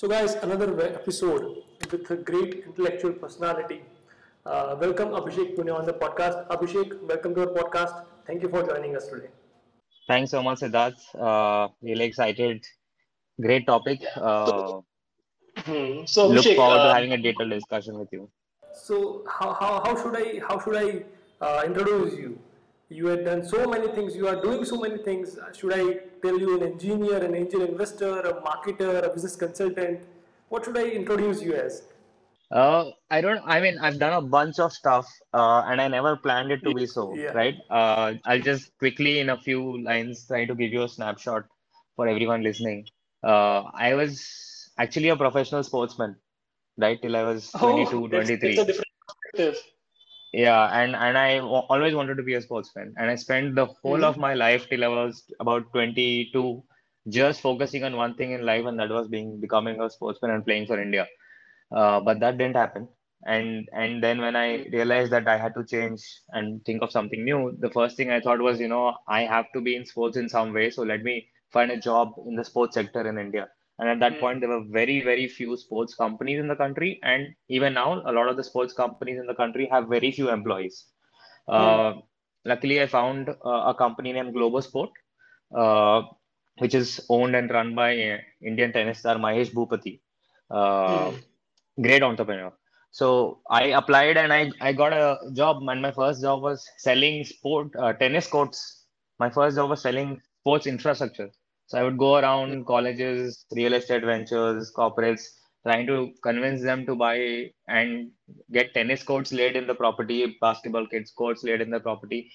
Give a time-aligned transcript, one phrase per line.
[0.00, 1.62] So, guys, another episode
[1.92, 3.82] with a great intellectual personality.
[4.46, 6.46] Uh, welcome Abhishek Pune on the podcast.
[6.48, 8.06] Abhishek, welcome to our podcast.
[8.26, 9.28] Thank you for joining us today.
[10.08, 11.02] Thanks so much, Siddharth.
[11.14, 12.64] Uh, really excited.
[13.42, 14.00] Great topic.
[14.16, 14.80] Uh,
[15.66, 16.06] hmm.
[16.06, 18.30] So, look Abhishek, forward to uh, having a detailed discussion with you.
[18.72, 21.04] so how, how, how should I how should I
[21.44, 22.38] uh, introduce you?
[22.92, 24.16] You had done so many things.
[24.16, 25.38] You are doing so many things.
[25.56, 30.00] Should I tell you an engineer, an angel investor, a marketer, a business consultant?
[30.48, 31.84] What should I introduce you as?
[32.50, 36.16] Uh, I don't, I mean, I've done a bunch of stuff, uh, and I never
[36.16, 37.30] planned it to be so, Yeah.
[37.32, 37.54] right?
[37.70, 41.44] Uh, I'll just quickly, in a few lines, try to give you a snapshot
[41.94, 42.88] for everyone listening.
[43.22, 46.16] Uh, I was actually a professional sportsman,
[46.76, 47.00] right?
[47.00, 48.58] Till I was Oh, 22, that's, that's 23.
[48.58, 49.62] a different perspective.
[50.32, 54.04] Yeah, and and I always wanted to be a sportsman, and I spent the whole
[54.04, 56.62] hmm of my life till I was about 22
[57.08, 60.44] just focusing on one thing in life, and that was being becoming a sportsman and
[60.44, 61.06] playing for India.
[61.74, 62.88] Uh, but that didn't happen.
[63.26, 67.24] And and then when I realized that I had to change and think of something
[67.24, 70.16] new, the first thing I thought was, you know, I have to be in sports
[70.16, 73.48] in some way, so let me find a job in the sports sector in India.
[73.80, 77.00] And at that hmm point, there were very, very few sports companies in the country,
[77.02, 80.30] and even now, a lot of the sports companies in the country have very few
[80.30, 80.86] employees.
[81.54, 81.94] hmm Uh,
[82.44, 84.90] luckily, I found uh, a company named Globosport,
[85.56, 86.02] uh,
[86.58, 90.00] which is owned and run by uh, Indian tennis star Mahesh Bhupathi.
[90.50, 91.20] Uh, hmm
[91.82, 92.52] great entrepreneur.
[92.92, 97.24] So I applied and I, I got a job and my first job was selling
[97.24, 98.86] sport uh, tennis courts.
[99.18, 101.30] My first job was selling sports infrastructure.
[101.70, 105.22] So I would go around colleges, real estate ventures, corporates,
[105.64, 108.10] trying to convince them to buy and
[108.50, 112.28] get tennis courts laid in the property, basketball kids courts laid in the property.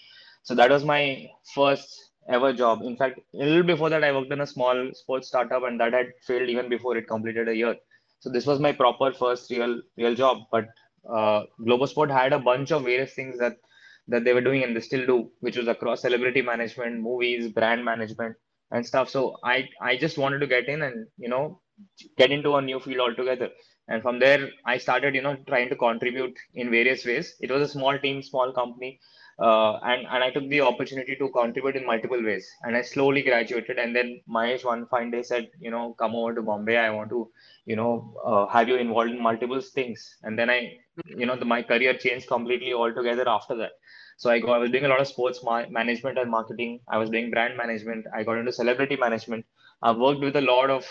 [0.44, 1.89] So that was my first
[2.30, 2.81] ever job.
[2.83, 5.91] In fact, a little before that, I worked in a small sports startup and that
[5.91, 7.75] had failed even before it completed a year.
[8.19, 10.44] So this was my proper first real real job.
[10.50, 10.69] But
[11.13, 13.58] uh, Globosport had a bunch of various things that
[14.08, 17.84] that they were doing and they still do, which was across celebrity management, movies, brand
[17.84, 18.38] management,
[18.71, 19.09] and stuff.
[19.09, 21.61] So I I just wanted to get in and you know
[22.17, 23.49] get into a new field altogether.
[23.87, 27.35] And from there, I started you know trying to contribute in various ways.
[27.41, 28.99] It was a small team, small company,
[29.39, 32.47] uh, and and I took the opportunity to contribute in multiple ways.
[32.63, 33.77] And I slowly graduated.
[33.77, 36.77] And then Mahesh one fine day said, you know, come over to Bombay.
[36.77, 37.29] I want to
[37.65, 40.17] you know, uh, have you involved in multiple things?
[40.23, 40.77] And then I,
[41.07, 43.71] you know, the, my career changed completely altogether after that.
[44.17, 46.79] So I, got, I was doing a lot of sports ma- management and marketing.
[46.87, 48.05] I was doing brand management.
[48.15, 49.45] I got into celebrity management.
[49.81, 50.85] I've worked with a lot of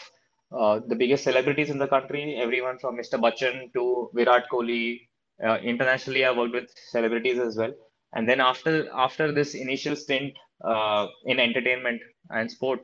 [0.57, 3.19] uh, the biggest celebrities in the country, everyone from Mr.
[3.19, 5.01] Bachchan to Virat Kohli.
[5.45, 7.73] Uh, internationally, I worked with celebrities as well.
[8.15, 12.81] And then after after this initial stint uh, in entertainment and sport,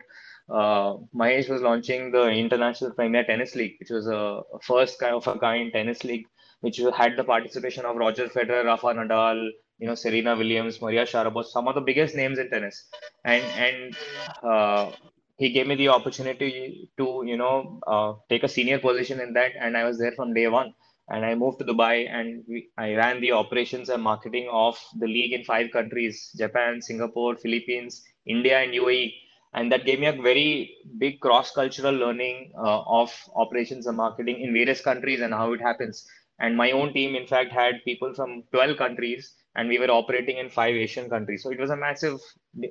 [0.49, 5.27] uh, Mahesh was launching the International Premier Tennis League, which was a first kind of
[5.29, 6.27] a kind tennis league,
[6.61, 9.49] which had the participation of Roger Federer, Rafa Nadal,
[9.81, 12.85] you know, Serena Williams, Maria Sharapova, some of the biggest names in tennis.
[13.25, 13.97] And and
[14.43, 14.93] uh,
[15.39, 19.53] he gave me the opportunity to, you know, uh, take a senior position in that,
[19.59, 20.75] and I was there from day one.
[21.09, 25.07] And I moved to Dubai, and we, I ran the operations and marketing of the
[25.09, 29.13] league in five countries: Japan, Singapore, Philippines, India, and UAE
[29.55, 34.53] and that gave me a very big cross-cultural learning uh, of operations and marketing in
[34.53, 36.07] various countries and how it happens
[36.39, 40.39] and my own team in fact had people from 12 countries and we were operating
[40.39, 42.19] in five asian countries so it was a massive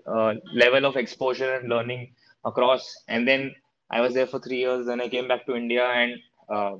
[0.07, 2.13] uh, level of exposure and learning
[2.45, 3.53] across and then
[3.91, 6.13] i was there for three years then i came back to india and
[6.49, 6.75] uh,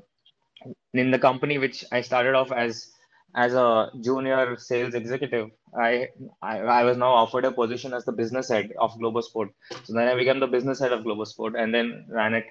[0.93, 2.91] in the company which I started off as
[3.35, 6.07] as a junior sales executive, I,
[6.41, 9.49] I I was now offered a position as the business head of Globosport.
[9.83, 12.45] So then I became the business head of Globosport and then ran it.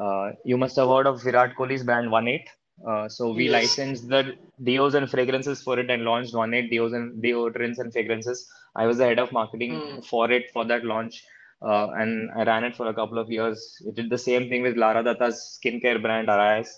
[0.00, 2.48] Uh, you must have heard of Virat Kohli's brand One Eight.
[2.86, 3.48] Uh, so we Yes.
[3.48, 7.92] licensed the deos and fragrances for it and launched One Eight deos and deodorants and
[7.92, 8.48] fragrances.
[8.74, 10.00] I was the head of marketing Hmm.
[10.08, 11.22] for it for that launch,
[11.62, 13.80] uh, and I ran it for a couple of years.
[13.84, 16.70] We did the same thing with Lara Dutta's skincare brand Arias.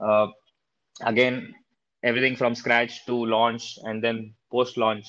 [0.00, 0.28] Uh,
[1.04, 1.54] again,
[2.02, 5.06] everything from scratch to launch and then post launch.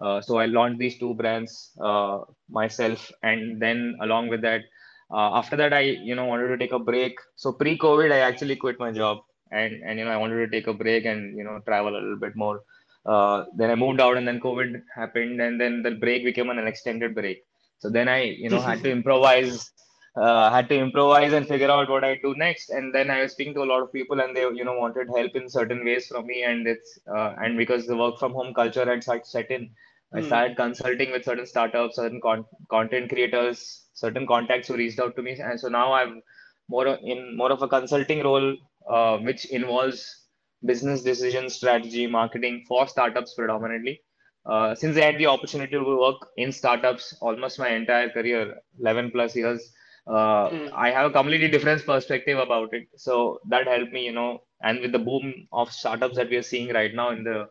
[0.00, 4.62] Uh, so I launched these two brands uh, myself, and then along with that,
[5.10, 7.18] uh, after that, I you know wanted to take a break.
[7.36, 9.18] So pre-COVID, I actually quit my job,
[9.50, 12.00] and and you know I wanted to take a break and you know travel a
[12.00, 12.62] little bit more.
[13.06, 16.66] Uh, then I moved out, and then COVID happened, and then the break became an
[16.66, 17.42] extended break.
[17.78, 19.70] So then I you know had to improvise
[20.16, 22.70] uh, had to improvise and figure out what I do next.
[22.70, 25.08] And then I was speaking to a lot of people, and they you know wanted
[25.14, 26.42] help in certain ways from me.
[26.42, 29.70] And it's uh, and because the work from home culture had set in,
[30.14, 30.38] I Hmm.
[30.38, 35.22] started consulting with certain startups, certain con- content creators, certain contacts who reached out to
[35.22, 36.22] me, and so now I'm
[36.68, 38.56] more in more of a consulting role,
[38.90, 40.26] uh, which involves
[40.64, 44.00] business decision, strategy, marketing for startups predominantly.
[44.46, 49.10] Uh, since I had the opportunity to work in startups almost my entire career, 11
[49.10, 49.72] plus years,
[50.06, 50.68] uh, Hmm.
[50.74, 52.88] I have a completely different perspective about it.
[52.96, 56.42] So that helped me, you know, and with the boom of startups that we are
[56.42, 57.48] seeing right now in the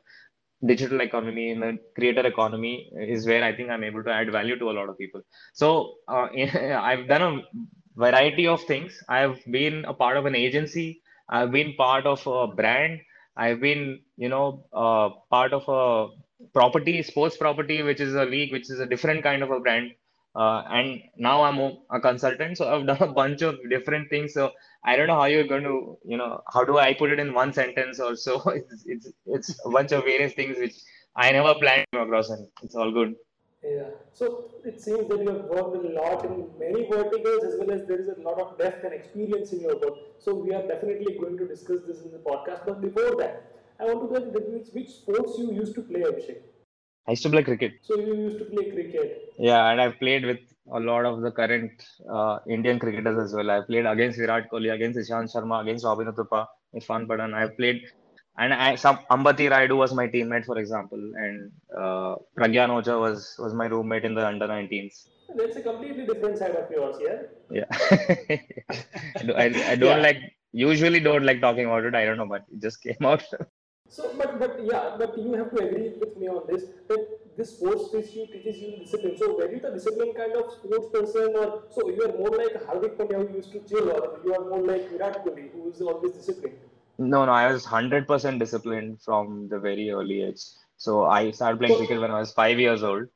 [0.66, 4.58] digital economy in the creator economy is where I think I'm able to add value
[4.58, 5.22] to a lot of people.
[5.54, 7.42] So uh, I've done a
[7.96, 9.00] variety of things.
[9.08, 11.02] I've been a part of an agency.
[11.30, 13.02] I've been part of a brand.
[13.36, 16.08] I've been, you know, uh, part of a
[16.54, 19.92] property, sports property, which is a league, which is a different kind of a brand.
[20.38, 21.58] Uh, and now I'm
[21.90, 24.34] a, consultant, so I've done a bunch of different things.
[24.34, 24.52] So
[24.86, 27.34] I don't know how you're going to, you know, how do I put it in
[27.34, 28.34] one sentence or so?
[28.60, 30.76] It's it's it's a bunch of various things which
[31.16, 33.16] I never planned across, and it's all good.
[33.64, 33.90] Yeah.
[34.14, 37.88] So it seems that you have worked a lot in many verticals as well as
[37.88, 39.98] there is a lot of depth and experience in your work.
[40.20, 42.66] So we are definitely going to discuss this in the podcast.
[42.66, 43.42] But before that,
[43.80, 46.42] I want to that which, which sports you used to play, Abhishek.
[47.08, 47.74] I used to play cricket.
[47.84, 49.34] So you used to play cricket.
[49.38, 50.40] Yeah, and I've played with
[50.74, 51.72] a lot of the current
[52.12, 53.50] uh, Indian cricketers as well.
[53.52, 56.46] I played against Virat Kohli, against Ishant Sharma, against Robin Uthappa,
[56.76, 57.34] Irfan Pathan.
[57.34, 57.82] I've played,
[58.38, 63.36] and I some Ambati Rayudu was my teammate, for example, and uh, Pragyan Ojha was
[63.40, 65.08] was my roommate in the under 19s.
[65.36, 67.22] That's a completely different side of yours, yeah?
[67.50, 67.66] Yeah,
[68.72, 70.08] I, I, I don't Yeah.
[70.08, 70.20] like
[70.52, 71.96] usually don't like talking about it.
[71.96, 73.24] I don't know, but it just came out.
[73.90, 77.52] So, but but yeah, but you have to agree with me on this that this
[77.58, 79.18] sports you teaches you discipline.
[79.18, 82.56] So, were you the discipline kind of sports person, or so you are more like
[82.68, 85.82] Hardik Pandya who used to chill, or you are more like Virat Kohli who is
[85.82, 86.58] always disciplined?
[87.00, 90.42] No, no, I was 100% disciplined from the very early age.
[90.78, 93.08] So I started playing cricket when I was five years old.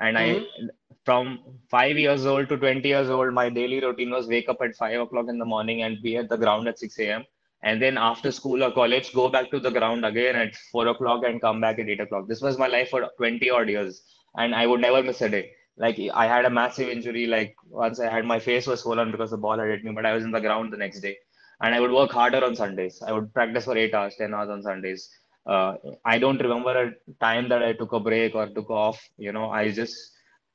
[0.00, 0.66] And I, mm-hmm.
[1.04, 1.40] from
[1.70, 5.00] five years old to 20 years old, my daily routine was wake up at five
[5.00, 7.24] o'clock in the morning and be at the ground at 6 a.m.
[7.62, 11.24] And then after school or college, go back to the ground again at four o'clock
[11.24, 12.28] and come back at eight o'clock.
[12.28, 14.02] This was my life for 20 odd years.
[14.36, 15.50] And I would never miss a day.
[15.76, 17.26] Like I had a massive injury.
[17.26, 20.06] Like once I had my face was swollen because the ball had hit me, but
[20.06, 21.16] I was in the ground the next day
[21.60, 23.02] and I would work harder on Sundays.
[23.06, 25.08] I would practice for eight hours, 10 hours on Sundays.
[25.46, 26.92] Uh, I don't remember a
[27.24, 29.00] time that I took a break or took off.
[29.16, 29.96] You know, I just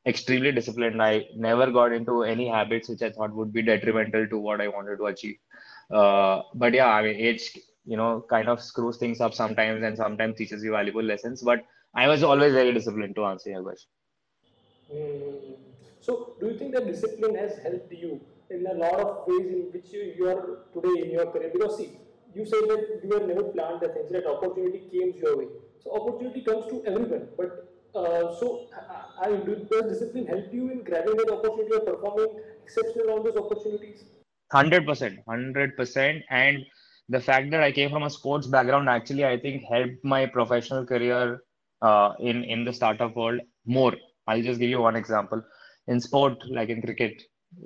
[0.06, 1.02] extremely disciplined.
[1.02, 4.68] I never got into any habits which I thought would be detrimental to what I
[4.68, 5.38] wanted to achieve.
[5.94, 9.96] Uh, but yeah, I mean, age, you know, kind of screws things up sometimes and
[9.96, 11.42] sometimes teaches you valuable lessons.
[11.42, 13.90] But I was always very disciplined to answer your question.
[14.92, 15.54] Hmm.
[16.02, 18.20] So, do you think that discipline has helped you
[18.50, 21.52] in a lot of ways in which you, you are today in your career?
[21.54, 21.92] Because see,
[22.36, 25.48] you said that you were never planned the things, that opportunity came your way.
[25.84, 30.84] So, opportunity comes to everyone, but uh, so I, I, does discipline help you in
[30.84, 34.04] grabbing that opportunity or performing exceptional on those opportunities?
[34.54, 36.66] Hundred percent, hundred percent, and
[37.10, 40.86] the fact that I came from a sports background actually I think helped my professional
[40.86, 41.42] career
[41.82, 43.94] uh, in in the startup world more.
[44.28, 45.44] I'll just give you one example.
[45.88, 47.22] In sport, like in cricket,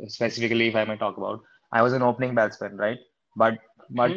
[0.08, 1.42] specifically, if I may talk about,
[1.72, 3.00] I was an opening batsman, right?
[3.36, 3.60] But
[3.90, 4.14] but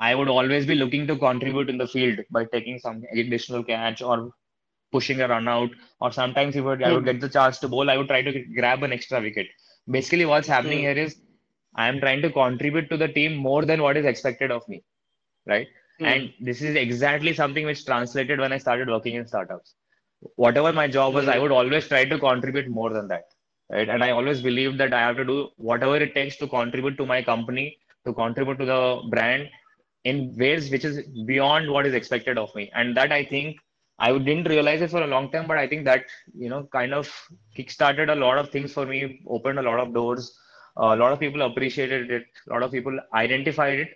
[0.00, 4.02] I would always be looking to contribute in the field by taking some additional catch
[4.02, 4.30] or
[4.92, 5.70] pushing a run out,
[6.00, 8.82] or sometimes if I would get the chance to bowl, I would try to grab
[8.82, 9.48] an extra wicket.
[9.90, 10.84] Basically, what's happening Hmm.
[10.86, 11.16] here is
[11.74, 14.84] I am trying to contribute to the team more than what is expected of me,
[15.46, 15.68] right?
[15.98, 16.04] Hmm.
[16.04, 19.74] And this is exactly something which translated when I started working in startups.
[20.36, 23.24] Whatever my job was, I would always try to contribute more than that,
[23.70, 23.88] right?
[23.88, 27.06] And I always believed that I have to do whatever it takes to contribute to
[27.06, 29.48] my company, to contribute to the brand
[30.04, 32.70] in ways which is beyond what is expected of me.
[32.74, 33.56] And that I think
[33.98, 36.92] I didn't realize it for a long time, but I think that you know kind
[36.94, 37.10] of
[37.56, 40.36] kickstarted a lot of things for me, opened a lot of doors.
[40.76, 42.26] A lot of people appreciated it.
[42.48, 43.90] A lot of people identified it,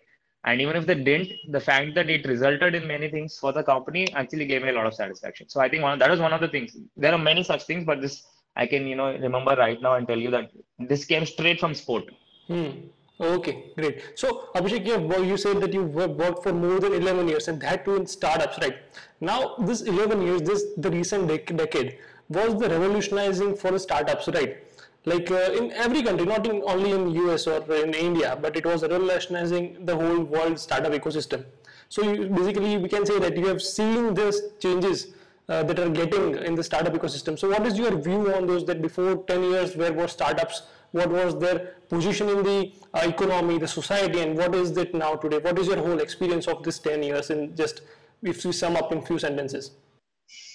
[0.44, 3.62] and even if they didn't, the fact that it resulted in many things for the
[3.62, 5.48] company actually gave me a lot of satisfaction.
[5.48, 6.76] So I think one that was one of the things.
[6.96, 8.22] There are many such things, but this
[8.56, 11.74] I can you know remember right now and tell you that this came straight from
[11.74, 12.04] sport.
[12.46, 12.70] Hmm.
[13.18, 14.02] Okay, great.
[14.14, 14.86] So, Abhishek,
[15.26, 18.58] you, said that you worked for more than 11 years and that too in startups,
[18.58, 18.76] right?
[19.22, 21.96] Now, this 11 years, this the recent dec- decade
[22.28, 24.58] was the revolutionizing for the startups, right?
[25.06, 28.66] Like uh, in every country, not in only in US or in India, but it
[28.66, 31.44] was revolutionizing the whole world startup ecosystem.
[31.88, 35.14] So, you, basically, we can say that you have seen these changes
[35.48, 37.38] uh, that are getting in the startup ecosystem.
[37.38, 38.64] So, what is your view on those?
[38.64, 41.58] That before 10 years, where were startups what was their
[41.88, 45.38] position in the uh, economy, the society, and what is it now today?
[45.38, 47.82] What is your whole experience of this 10 years in just
[48.22, 49.72] if we sum up in few sentences?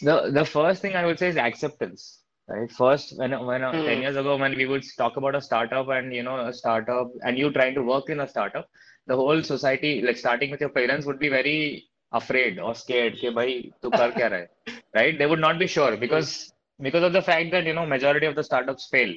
[0.01, 2.20] The the first thing I would say is acceptance.
[2.47, 2.71] Right.
[2.71, 3.85] First, when when mm.
[3.85, 7.11] ten years ago, when we would talk about a startup and you know a startup,
[7.23, 8.67] and you trying to work in a startup,
[9.07, 13.15] the whole society, like starting with your parents, would be very afraid or scared.
[13.21, 14.47] Ke bhai, tu kar kya?
[14.93, 15.17] Right?
[15.17, 18.35] They would not be sure because because of the fact that you know majority of
[18.35, 19.13] the startups fail.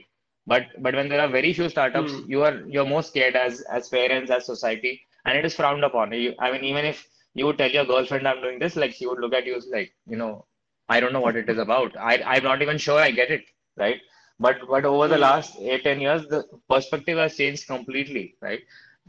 [0.46, 2.28] But but when there are very few startups, mm.
[2.28, 6.12] you are you're more scared as as parents, as society, and it is frowned upon.
[6.12, 9.06] You, I mean, even if you would tell your girlfriend I'm doing this, like she
[9.06, 10.46] would look at you like, you know,
[10.88, 11.96] I don't know what it is about.
[11.96, 13.44] I, I'm not even sure I get it,
[13.76, 14.00] right?
[14.38, 15.22] But but over the hmm.
[15.22, 18.60] last eight ten years, the perspective has changed completely, right?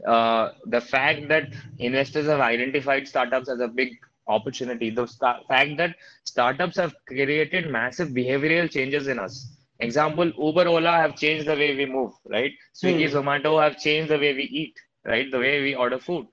[0.06, 3.90] Uh, the fact that investors have identified startups as a big
[4.28, 5.06] opportunity, the
[5.48, 9.52] fact that startups have created massive behavioral changes in us.
[9.80, 12.52] Example, Uber, Ola have changed the way we move, right?
[12.74, 13.16] Swiggy, hmm.
[13.16, 15.30] Zomato have changed the way we eat, right?
[15.30, 16.26] The way we order food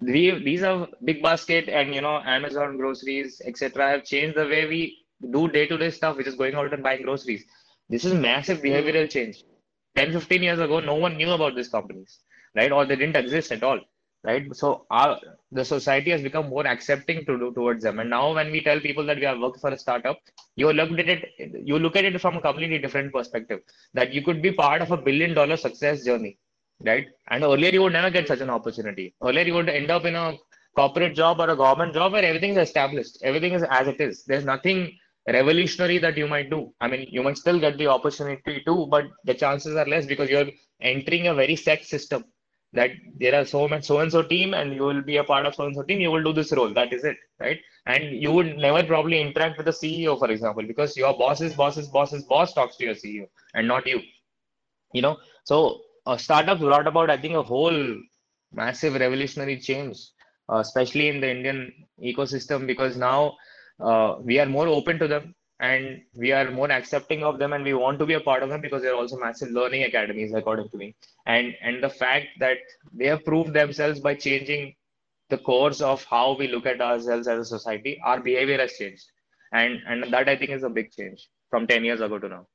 [0.00, 4.66] we, these are big basket and you know amazon groceries etc have changed the way
[4.66, 4.98] we
[5.30, 7.44] do day-to-day stuff which is going out and buying groceries.
[7.88, 9.44] This is massive behavioral change.
[9.96, 12.20] 10 15 years ago no one knew about these companies
[12.54, 12.70] right?
[12.70, 13.80] Or they didn't exist at all
[14.24, 14.54] right?
[14.54, 15.18] So our
[15.50, 17.98] the society has become more accepting to do towards them.
[17.98, 20.18] And now when we tell people that we are working for a startup
[20.56, 21.28] you look at it
[21.64, 23.60] you look at it from a completely different perspective
[23.94, 26.38] that you could be part of a billion dollar success journey
[26.84, 27.06] right?
[27.28, 29.14] And earlier you would never get such an opportunity.
[29.22, 30.36] Earlier you would end up in a
[30.76, 34.24] corporate job or a government job where everything is established, everything is as it is.
[34.24, 36.72] There's nothing revolutionary that you might do.
[36.80, 40.30] I mean, you might still get the opportunity too, but the chances are less because
[40.30, 40.48] you're
[40.80, 42.24] entering a very set system
[42.72, 45.46] that there are so much so and so team and you will be a part
[45.46, 48.04] of so and so team you will do this role that is it right and
[48.22, 52.24] you would never probably interact with the ceo for example because your boss's boss's boss's
[52.24, 54.00] boss talks to your ceo and not you
[54.92, 57.80] you know so uh, startups brought about, I think, a whole
[58.52, 59.96] massive revolutionary change,
[60.50, 61.72] uh, especially in the Indian
[62.02, 63.36] ecosystem, because now
[63.80, 67.64] uh, we are more open to them and we are more accepting of them and
[67.64, 70.68] we want to be a part of them because they're also massive learning academies, according
[70.70, 70.94] to me.
[71.26, 72.58] And and the fact that
[72.92, 74.74] they have proved themselves by changing
[75.30, 79.04] the course of how we look at ourselves as a society, our behavior has changed.
[79.52, 82.46] And and that I think is a big change from 10 years ago to now.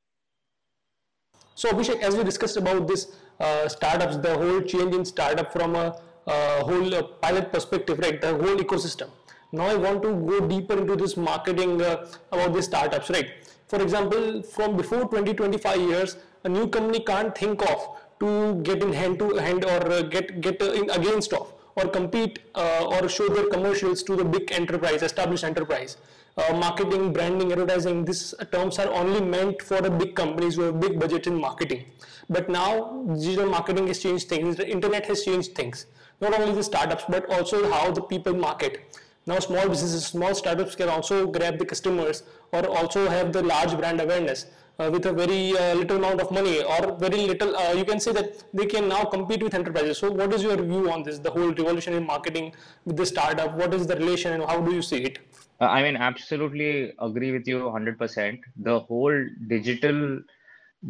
[1.55, 5.75] So Abhishek, as we discussed about this uh, startups, the whole change in startup from
[5.75, 5.95] a,
[6.25, 8.19] whole uh, pilot perspective, right?
[8.19, 9.09] The whole ecosystem.
[9.51, 13.29] Now I want to go deeper into this marketing uh, about the startups, right?
[13.67, 18.81] For example, from before 20, 25 years, a new company can't think of to get
[18.81, 22.85] in hand to hand or uh, get get uh, in against of or compete uh,
[22.85, 25.97] or show their commercials to the big enterprise, established enterprise
[26.37, 30.79] uh, marketing, branding, advertising, these terms are only meant for the big companies who have
[30.79, 31.85] big budget in marketing.
[32.29, 35.85] But now digital marketing has changed things, the internet has changed things.
[36.21, 38.95] Not only the startups, but also how the people market.
[39.25, 43.77] Now small businesses, small startups can also grab the customers or also have the large
[43.77, 44.47] brand awareness.
[44.79, 47.99] Uh, with a very uh, little amount of money or very little uh, you can
[47.99, 51.19] say that they can now compete with enterprises so what is your view on this
[51.19, 52.51] the whole revolution in marketing
[52.83, 55.83] with the startup what is the relation and how do you see it uh, I
[55.83, 58.39] mean, absolutely agree with you 100%.
[58.57, 60.21] The whole digital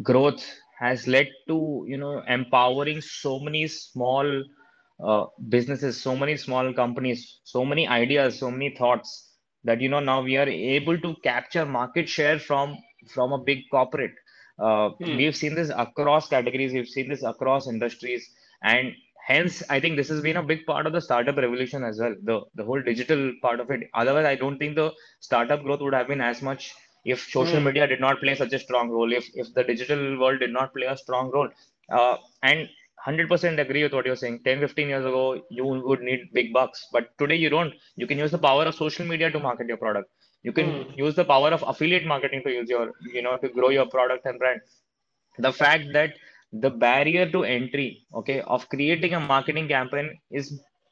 [0.02, 0.44] growth
[0.78, 4.44] has led to, you know, empowering so many small
[5.02, 9.32] uh, businesses, so many small companies, so many ideas, so many thoughts
[9.64, 12.78] that, you know, now we are able to capture market share from
[13.12, 14.14] from a big corporate.
[14.58, 15.16] Uh, hmm.
[15.16, 16.72] We've seen this across categories.
[16.72, 18.28] We've seen this across industries.
[18.62, 18.94] And
[19.26, 22.14] hence i think this has been a big part of the startup revolution as well.
[22.30, 23.88] The the whole digital part of it.
[23.94, 26.72] Otherwise i don't think the startup growth would have been as much
[27.04, 27.64] if social mm.
[27.64, 30.74] media did not play such a strong role if if the digital world did not
[30.74, 31.48] play a strong role.
[31.90, 32.68] Uh, and
[33.06, 34.40] 100% agree with what you're saying.
[34.44, 36.86] 10 15 years ago you would need big bucks.
[36.92, 37.74] But today you don't.
[37.96, 40.10] You can use the power of social media to market your product.
[40.42, 40.96] You can mm.
[40.96, 44.26] use the power of affiliate marketing to use your you know to grow your product
[44.26, 44.60] and brand.
[45.38, 46.14] The fact that
[46.62, 47.88] the barrier to entry
[48.20, 50.46] okay of creating a marketing campaign is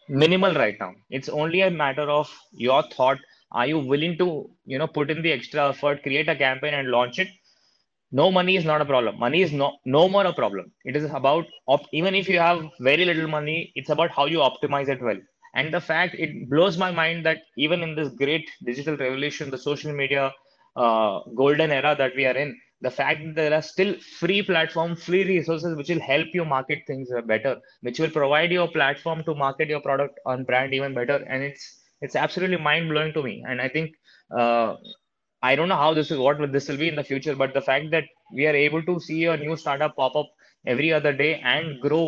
[0.08, 0.92] minimal right now.
[1.10, 3.18] It's only a matter of your thought.
[3.52, 6.88] Are you willing to you know put in the extra effort create a campaign and
[6.88, 7.28] launch it?
[8.12, 9.18] No money is not a problem.
[9.18, 10.72] Money is no no more a problem.
[10.84, 14.38] It is about op- even if you have very little money it's about how you
[14.38, 15.18] optimize it well.
[15.54, 19.58] And the fact it blows my mind that even in this great digital revolution the
[19.58, 20.32] social media
[20.76, 24.94] uh, golden era that we are in the fact that there are still free platform
[24.96, 29.22] free resources which will help you market things better which will provide you a platform
[29.24, 31.64] to market your product on brand even better and it's
[32.00, 33.90] it's absolutely mind blowing to me and i think
[34.40, 34.74] uh,
[35.42, 37.66] i don't know how this is what this will be in the future but the
[37.70, 40.30] fact that we are able to see a new startup pop up
[40.66, 42.06] every other day and grow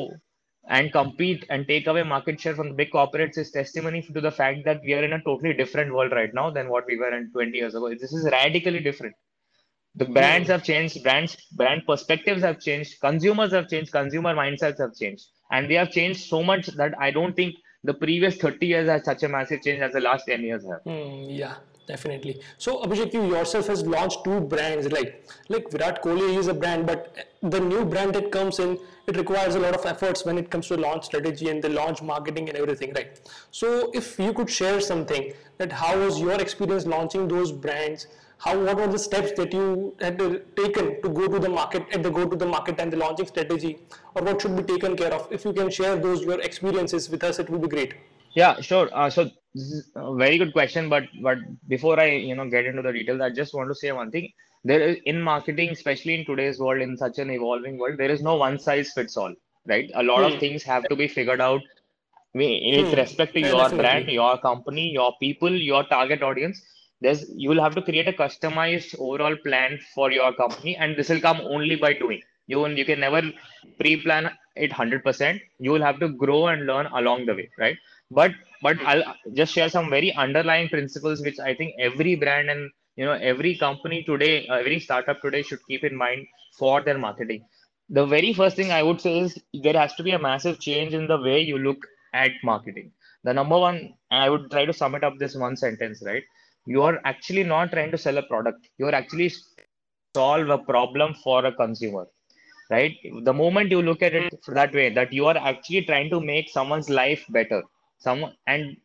[0.68, 4.30] and compete and take away market share from the big corporates is testimony to the
[4.30, 7.14] fact that we are in a totally different world right now than what we were
[7.14, 7.90] in 20 years ago.
[7.90, 9.14] This is radically different.
[9.96, 14.94] The brands have changed, brands, brand perspectives have changed, consumers have changed, consumer mindsets have
[14.94, 18.88] changed, and they have changed so much that I don't think the previous 30 years
[18.88, 20.82] has such a massive change as the last 10 years have.
[20.84, 21.54] Mm, yeah
[21.86, 22.40] definitely.
[22.58, 24.90] So Abhishek, you yourself has launched two brands.
[24.90, 29.16] Like like Virat Kohli is a brand, but the new brand that comes in, it
[29.16, 32.48] requires a lot of efforts when it comes to launch strategy and the launch marketing
[32.48, 33.20] and everything, right?
[33.50, 38.06] So if you could share something that how was your experience launching those brands?
[38.44, 40.18] How what were the steps that you had
[40.56, 43.26] taken to go to the market at the go to the market and the launching
[43.26, 43.78] strategy,
[44.14, 45.28] or what should be taken care of?
[45.30, 47.94] If you can share those your experiences with us, it would be great.
[48.34, 48.90] Yeah, sure.
[48.92, 49.24] Uh, so
[49.54, 52.92] this is a very good question, but but before I you know get into the
[52.92, 54.30] details, I just want to say one thing.
[54.62, 58.22] There is in marketing, especially in today's world, in such an evolving world, there is
[58.22, 59.34] no one size fits all.
[59.66, 59.90] Right?
[59.94, 60.34] A lot hmm.
[60.34, 61.62] of things have to be figured out
[62.34, 62.94] with hmm.
[62.94, 63.82] respect to yeah, your definitely.
[63.82, 66.62] brand, your company, your people, your target audience.
[67.04, 71.10] There's you will have to create a customized overall plan for your company, and this
[71.10, 72.22] will come only by doing.
[72.46, 73.22] You you can never
[73.80, 75.40] pre-plan it 100%.
[75.58, 77.78] You will have to grow and learn along the way, right?
[78.18, 78.32] but
[78.62, 79.04] but i'll
[79.38, 83.52] just share some very underlying principles which i think every brand and you know every
[83.56, 86.26] company today uh, every startup today should keep in mind
[86.58, 87.42] for their marketing
[87.98, 90.94] the very first thing i would say is there has to be a massive change
[91.00, 91.82] in the way you look
[92.12, 92.92] at marketing
[93.24, 93.78] the number one
[94.10, 96.24] i would try to sum it up this one sentence right
[96.65, 99.31] you are actually not trying to sell a product you are actually
[100.15, 102.05] solve a problem for a consumer
[102.69, 106.19] right the moment you look at it that way that you are actually trying to
[106.19, 107.61] make someone's life better
[107.99, 108.77] someone and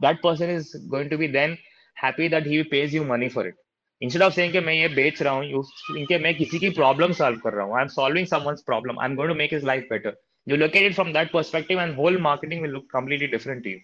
[0.00, 1.56] that person is going to be then
[1.94, 3.54] happy that he pays you money for it
[4.00, 5.62] instead of saying कि मैं ये बेच रहा हूँ you
[6.08, 9.28] think मैं किसी की problem solve कर रहा हूँ I'm solving someone's problem I'm going
[9.28, 10.14] to make his life better
[10.46, 13.70] you look at it from that perspective and whole marketing will look completely different to
[13.70, 13.80] you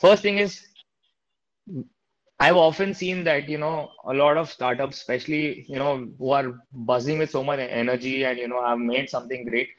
[0.00, 0.56] first thing is
[2.39, 6.59] I've often seen that you know a lot of startups, especially you know who are
[6.73, 9.69] buzzing with so much energy and you know have made something great,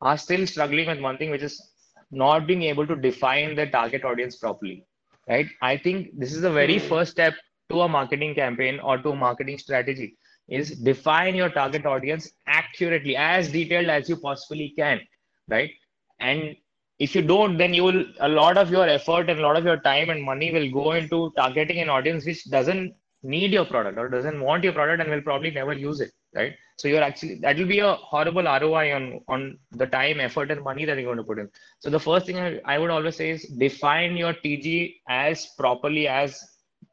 [0.00, 1.70] are still struggling with one thing, which is
[2.10, 4.84] not being able to define the target audience properly
[5.28, 6.88] right i think this is the very hmm.
[6.88, 7.34] first step
[7.68, 10.16] to a marketing campaign or to a marketing strategy
[10.48, 15.00] is define your target audience accurately as detailed as you possibly can
[15.48, 15.70] right
[16.18, 16.56] and
[17.04, 19.64] if you don't then you will a lot of your effort and a lot of
[19.64, 23.98] your time and money will go into targeting an audience which doesn't need your product
[23.98, 26.54] or doesn't want your product and will probably never use it right?
[26.76, 30.62] So you're actually that will be a horrible roi on on the time effort and
[30.62, 31.50] money that you're going to put in.
[31.80, 36.42] So the first thing i, would always say is define your tg as properly as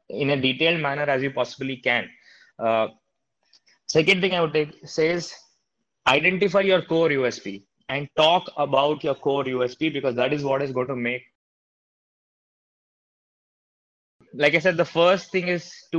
[0.08, 2.08] in a detailed manner as you possibly can.
[2.58, 2.88] Uh,
[3.86, 5.34] second thing i would take, say is
[6.06, 10.72] identify your core usp and talk about your core usp because that is what is
[10.72, 11.22] going to make
[14.42, 15.98] like i said the first thing is to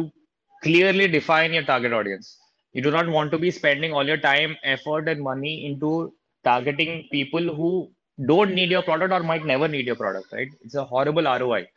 [0.63, 2.38] clearly define your target audience.
[2.73, 7.08] You do not want to be spending all your time effort and money into targeting
[7.12, 7.89] people who
[8.28, 10.49] don't need your product or might never need your product right?
[10.62, 11.67] It's a horrible roi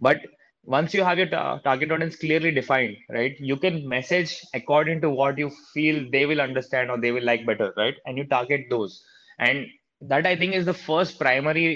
[0.00, 0.20] but
[0.64, 5.10] once you have your ta- target audience clearly defined right you can message according to
[5.10, 7.94] what you feel they will understand or they will like better right?
[8.06, 9.02] And you target those
[9.40, 9.66] and
[10.12, 11.68] that i think is the first primary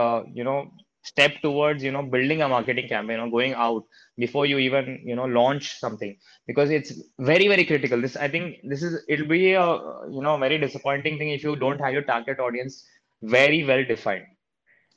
[0.00, 0.58] uh, you know
[1.04, 3.84] step towards you know building a marketing campaign or going out
[4.18, 6.16] before you even you know launch something.
[6.46, 8.00] Because it's very very critical.
[8.00, 9.66] This i think this is it'll be a
[10.10, 12.84] you know very disappointing thing if you don't have your target audience
[13.22, 14.24] very well defined.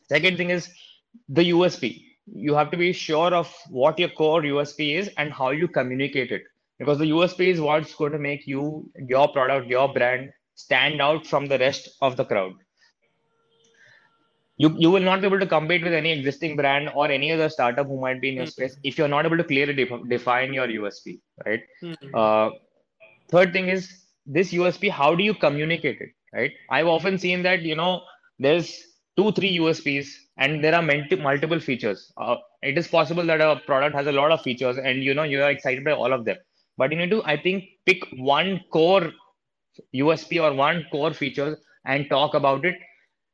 [0.10, 0.70] Second thing is
[1.30, 5.52] the usp you have to be sure of what your core usp is and how
[5.52, 6.44] you communicate it.
[6.80, 11.26] Because the usp is what's going to make you your product your brand stand out
[11.26, 12.54] from the rest of the crowd
[14.58, 17.50] you you will not be able to compete with any existing brand or any other
[17.50, 18.52] startup who might be in your mm-hmm.
[18.52, 21.62] space if you're not able to clearly de- define your USP, right?
[21.84, 22.16] Mm-hmm.
[22.16, 22.50] Uh,
[23.30, 24.90] third thing is this USP.
[24.90, 26.52] How do you communicate it, right?
[26.70, 28.02] I've often seen that you know
[28.40, 28.82] there's
[29.18, 32.14] two three USPs and there are multi- multiple features.
[32.18, 35.24] Uh, it is possible that a product has a lot of features and you know
[35.24, 36.38] you are excited by all of them,
[36.78, 39.12] but you need to I think pick one core
[39.94, 42.76] USP or one core feature and talk about it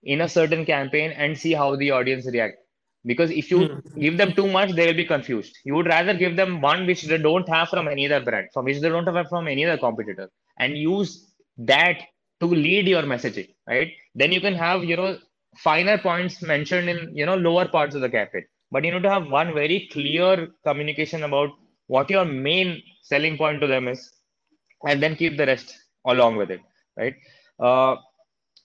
[0.03, 2.57] in a certain campaign and see how the audience react.
[3.05, 3.99] Because if you mm.
[3.99, 5.57] give them too much they will be confused.
[5.65, 8.65] You would rather give them one which they don't have from any other brand from
[8.65, 11.97] which they don't have from any other competitor and use that
[12.39, 13.91] to lead your messaging right?
[14.13, 15.17] Then you can have you know
[15.57, 18.45] finer points mentioned in you know lower parts of the campaign.
[18.71, 21.49] But you need to have one very clear communication about
[21.87, 24.11] what your main selling point to them is
[24.87, 26.61] and then keep the rest along with it
[26.97, 27.15] right
[27.59, 27.95] Uh,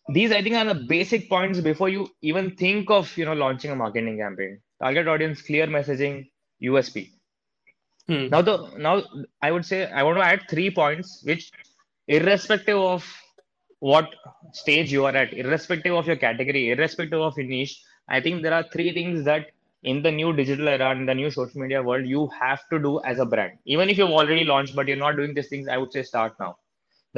[0.08, 3.70] these I think are the basic points before you even think of you know launching
[3.70, 4.60] a marketing campaign.
[4.82, 7.10] Target audience, clear messaging, USP.
[8.08, 8.28] Hmm.
[8.28, 9.02] Now the now
[9.42, 11.50] I would say I want to add three points which
[12.08, 13.04] irrespective of
[13.80, 14.08] what
[14.52, 18.54] stage you are at, irrespective of your category, irrespective of your niche, I think there
[18.54, 19.46] are three things that
[19.82, 23.00] in the new digital era, in the new social media world, you have to do
[23.04, 23.58] as a brand.
[23.66, 26.34] Even if you've already launched, but you're not doing these things, I would say start
[26.40, 26.56] now.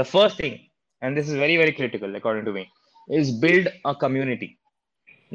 [0.00, 0.54] The first thing,
[1.02, 2.64] and this is very, very critical according to me,
[3.20, 4.50] is build a community.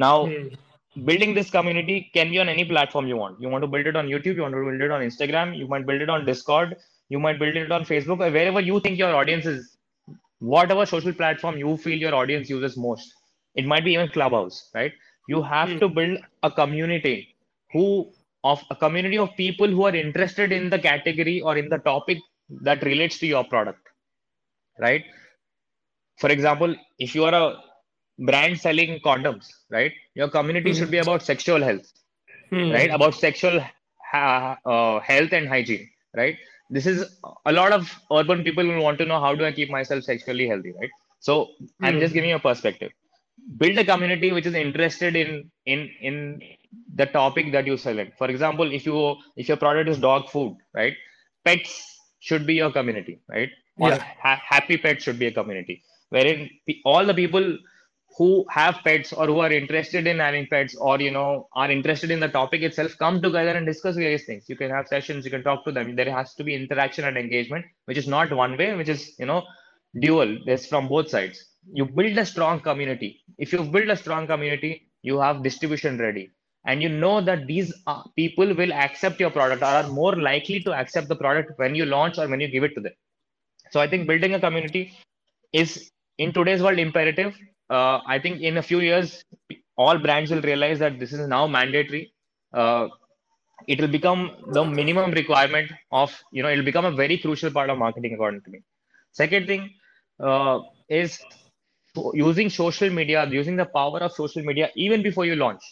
[0.05, 0.49] Now, Hmm.
[1.09, 3.41] building this community can be on any platform you want.
[3.43, 5.67] You want to build it on YouTube, you want to build it on Instagram, you
[5.73, 6.75] might build it on Discord,
[7.09, 9.77] you might build it on Facebook, or wherever you think your audience is,
[10.39, 13.13] whatever social platform you feel your audience uses most.
[13.55, 14.93] It might be even Clubhouse, right?
[15.29, 15.79] You have Hmm.
[15.79, 17.17] to build a community
[17.73, 17.89] who
[18.43, 22.19] of a community of people who are interested in the category or in the topic
[22.69, 23.89] that relates to your product,
[24.79, 25.03] right?
[26.17, 27.57] For example, if you are a
[28.19, 29.91] brand selling condoms, right?
[30.15, 31.91] Your community should be about sexual health,
[32.49, 32.71] Hmm.
[32.71, 32.89] right?
[32.91, 33.61] About sexual
[34.11, 36.37] ha- uh, health and hygiene, right?
[36.69, 39.69] This is a lot of urban people will want to know how do I keep
[39.69, 40.89] myself sexually healthy, right?
[41.19, 41.49] So
[41.81, 42.15] I'm just Hmm.
[42.15, 42.91] giving you a perspective.
[43.57, 46.41] Build a community which is interested in in in
[46.95, 48.13] the topic that you sell it.
[48.17, 50.95] For example, if you if your product is dog food, right?
[51.45, 51.73] Pets
[52.19, 53.49] should be your community, right?
[53.79, 54.03] Or Yeah.
[54.21, 56.49] ha- happy pets should be a community wherein
[56.85, 57.57] all the people
[58.17, 62.11] who have pets or who are interested in having pets or you know are interested
[62.11, 64.47] in the topic itself come together and discuss various things.
[64.47, 65.95] You can have sessions you can talk to them.
[65.95, 69.25] There has to be interaction and engagement which is not one way which is you
[69.25, 69.43] know
[69.99, 70.37] dual.
[70.45, 71.43] There's from both sides.
[71.73, 73.21] You build a strong community.
[73.37, 76.31] If you build a strong community you have distribution ready.
[76.65, 80.61] And you know that these uh, people will accept your product or are more likely
[80.61, 82.93] to accept the product when you launch or when you give it to them
[83.73, 84.83] so i think building a community
[85.53, 87.33] is in today's world imperative.
[87.69, 89.23] Uh, I think in a few years,
[89.77, 92.13] all brands will realize that this is now mandatory.
[92.53, 92.87] Uh,
[93.67, 94.21] it will become
[94.53, 98.41] the minimum requirement of, you know, it'll become a very crucial part of marketing, according
[98.43, 98.59] to me.
[99.13, 99.69] Second thing
[100.19, 100.59] uh,
[100.89, 101.19] is
[102.13, 105.63] using social media, using the power of social media even before you launch.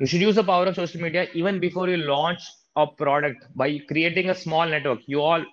[0.00, 2.40] You should use the power of social media even before you launch
[2.76, 5.00] a product by creating a small network.
[5.06, 5.44] You all,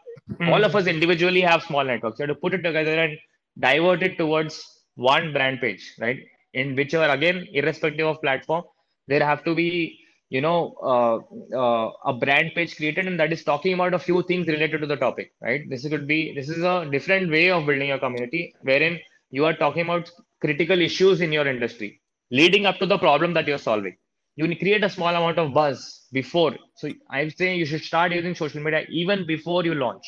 [0.48, 2.20] all of us individually have small networks.
[2.20, 3.18] You have to put it together and
[3.60, 6.20] divert it towards one brand page, right?
[6.54, 8.64] In whichever, again, irrespective of platform,
[9.08, 11.18] there have to be, you know, uh,
[11.56, 14.88] uh, a brand page created and that is talking about a few things related to
[14.88, 15.70] the topic, right?
[15.70, 19.00] This could be, this is a different way of building a community wherein
[19.32, 20.10] you are talking about
[20.42, 23.96] critical issues in your industry leading up to the problem that you're solving.
[24.36, 26.56] You create a small amount of buzz before.
[26.76, 30.06] So I'm saying you should start using social media even before you launch.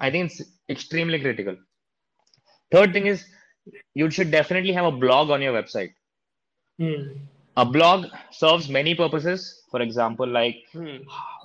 [0.00, 1.56] I think it's extremely critical.
[2.72, 3.24] Third thing is
[3.94, 5.92] you should definitely have a blog on your website.
[6.78, 7.02] Hmm.
[7.56, 9.64] A blog serves many purposes.
[9.70, 10.98] For example, like Hmm.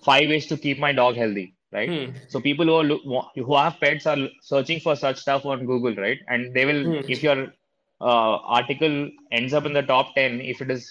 [0.04, 1.90] five ways to keep my dog healthy, right?
[1.90, 2.12] Hmm.
[2.28, 6.20] So people who are who have pets are searching for such stuff on Google, right?
[6.28, 7.54] And they will, if your
[8.02, 10.86] uh, article ends up in the top 10, if it is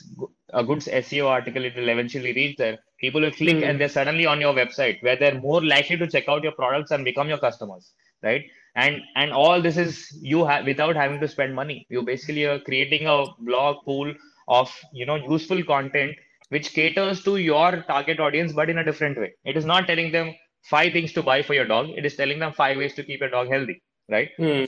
[0.52, 2.78] a good SEO article, it will eventually reach there.
[3.00, 3.62] People will click Hmm.
[3.62, 6.90] and they're suddenly on your website where they're more likely to check out your products
[6.90, 8.44] and become your customers, right?
[8.76, 11.86] And and all this is you have without having to spend money.
[11.90, 14.12] You basically are creating a blog pool
[14.48, 16.16] of you know useful content
[16.48, 19.32] which caters to your target audience, but in a different way.
[19.44, 20.34] It is not telling them
[20.64, 21.90] five things to buy for your dog.
[21.90, 24.30] It is telling them five ways to keep your dog healthy, right?
[24.36, 24.64] Hmm.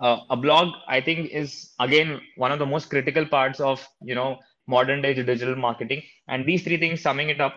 [0.00, 4.14] uh, a blog i think is again one of the most critical parts of you
[4.14, 6.02] know modern day digital marketing.
[6.28, 7.54] And these three things summing it up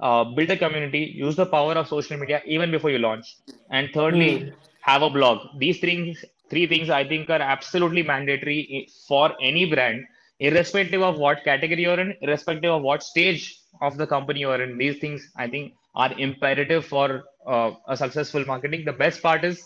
[0.00, 3.36] uh, build a community use the power of social media even before you launch.
[3.70, 4.52] And thirdly Hmm.
[4.82, 5.38] have a blog.
[5.58, 10.02] These things three things i think are absolutely mandatory for any brand
[10.40, 13.42] irrespective of what category you're in irrespective of what stage
[13.80, 14.76] of the company you're in.
[14.78, 18.84] These things i think are imperative for uh, a successful marketing.
[18.84, 19.62] The best part is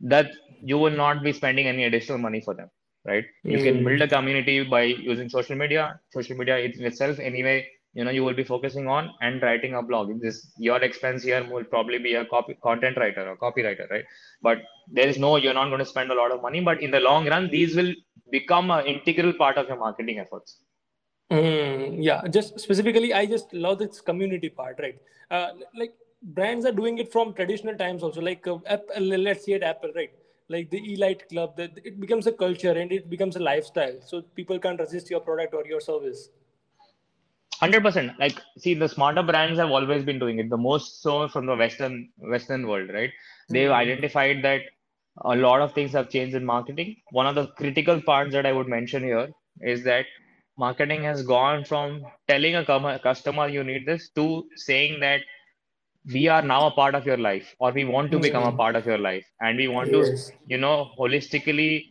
[0.00, 0.30] that
[0.62, 2.70] you will not be spending any additional money for them
[3.04, 3.84] right you can Hmm.
[3.84, 5.84] build a community by using social media
[6.16, 7.56] social media itself anyway
[7.94, 10.38] you know you will be focusing on and writing a blog this
[10.68, 14.04] your expense here will probably be a copy content writer or copywriter right
[14.40, 14.58] but
[14.98, 17.00] there is no you're not going to spend a lot of money but in the
[17.00, 17.92] long run these will
[18.30, 20.58] become an integral part of your marketing efforts
[21.30, 24.98] Mm, yeah, just specifically, I just love this community part, right?
[25.30, 28.20] Uh, like brands are doing it from traditional times also.
[28.20, 30.10] Like uh, Apple, let's say at Apple, right?
[30.52, 33.96] Like the Elite Club, that it becomes a culture and it becomes a lifestyle.
[34.00, 36.28] So people can't resist your product or your service.
[37.60, 41.46] 100% like see the smarter brands have always been doing it the most so from
[41.46, 41.94] the western
[42.34, 43.12] western world right
[43.50, 43.82] they've Hmm.
[43.82, 44.62] identified that
[45.24, 46.96] a lot of things have changed in marketing.
[47.10, 50.06] One of the critical parts that I would mention here is that
[50.58, 55.20] marketing has gone from telling a customer you need this to saying that
[56.10, 58.76] we are now a part of your life or we want to become a part
[58.76, 60.10] of your life and we want to
[60.48, 61.86] you know holistically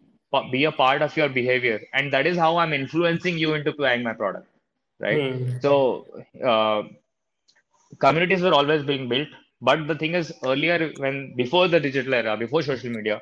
[0.51, 4.03] be a part of your behavior and that is how i'm influencing you into buying
[4.03, 4.47] my product
[4.99, 5.59] right Hmm.
[5.59, 6.05] so
[6.45, 6.83] uh,
[7.99, 9.27] communities were always being built
[9.61, 13.21] but the thing is earlier when before the digital era before social media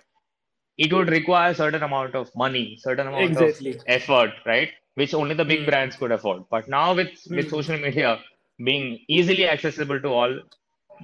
[0.78, 3.54] it would require a certain amount of money, certain amount of
[3.88, 4.70] effort, right?
[4.96, 5.68] Which only the big Hmm.
[5.68, 6.44] brands could afford.
[6.50, 7.50] But now with with Hmm.
[7.50, 8.20] social media
[8.64, 10.40] being easily accessible to all,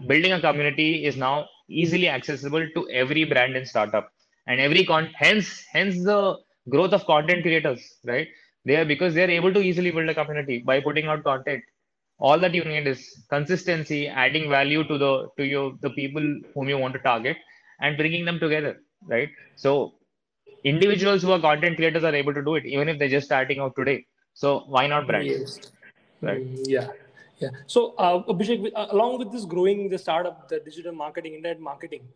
[0.07, 4.09] building a community is now easily accessible to every brand and startup
[4.47, 6.19] and every con hence hence the
[6.69, 8.27] growth of content creators, right?
[8.65, 11.63] They are because they are able to easily build a community by putting out content.
[12.19, 16.69] All that you need is consistency, adding value to the to your the people whom
[16.69, 17.37] you want to target
[17.81, 18.73] and bringing them together,
[19.07, 19.29] right?
[19.55, 19.95] So
[20.63, 23.59] individuals who are content creators are able to do it even if they're just starting
[23.59, 24.05] out today.
[24.33, 25.59] So why not brands, Yes.
[26.21, 26.41] right?
[26.41, 26.89] Mm, yeah.
[27.37, 27.49] Yeah.
[27.67, 32.07] So, uh, Abhishek, uh, along with this growing the startup, the digital marketing, internet marketing,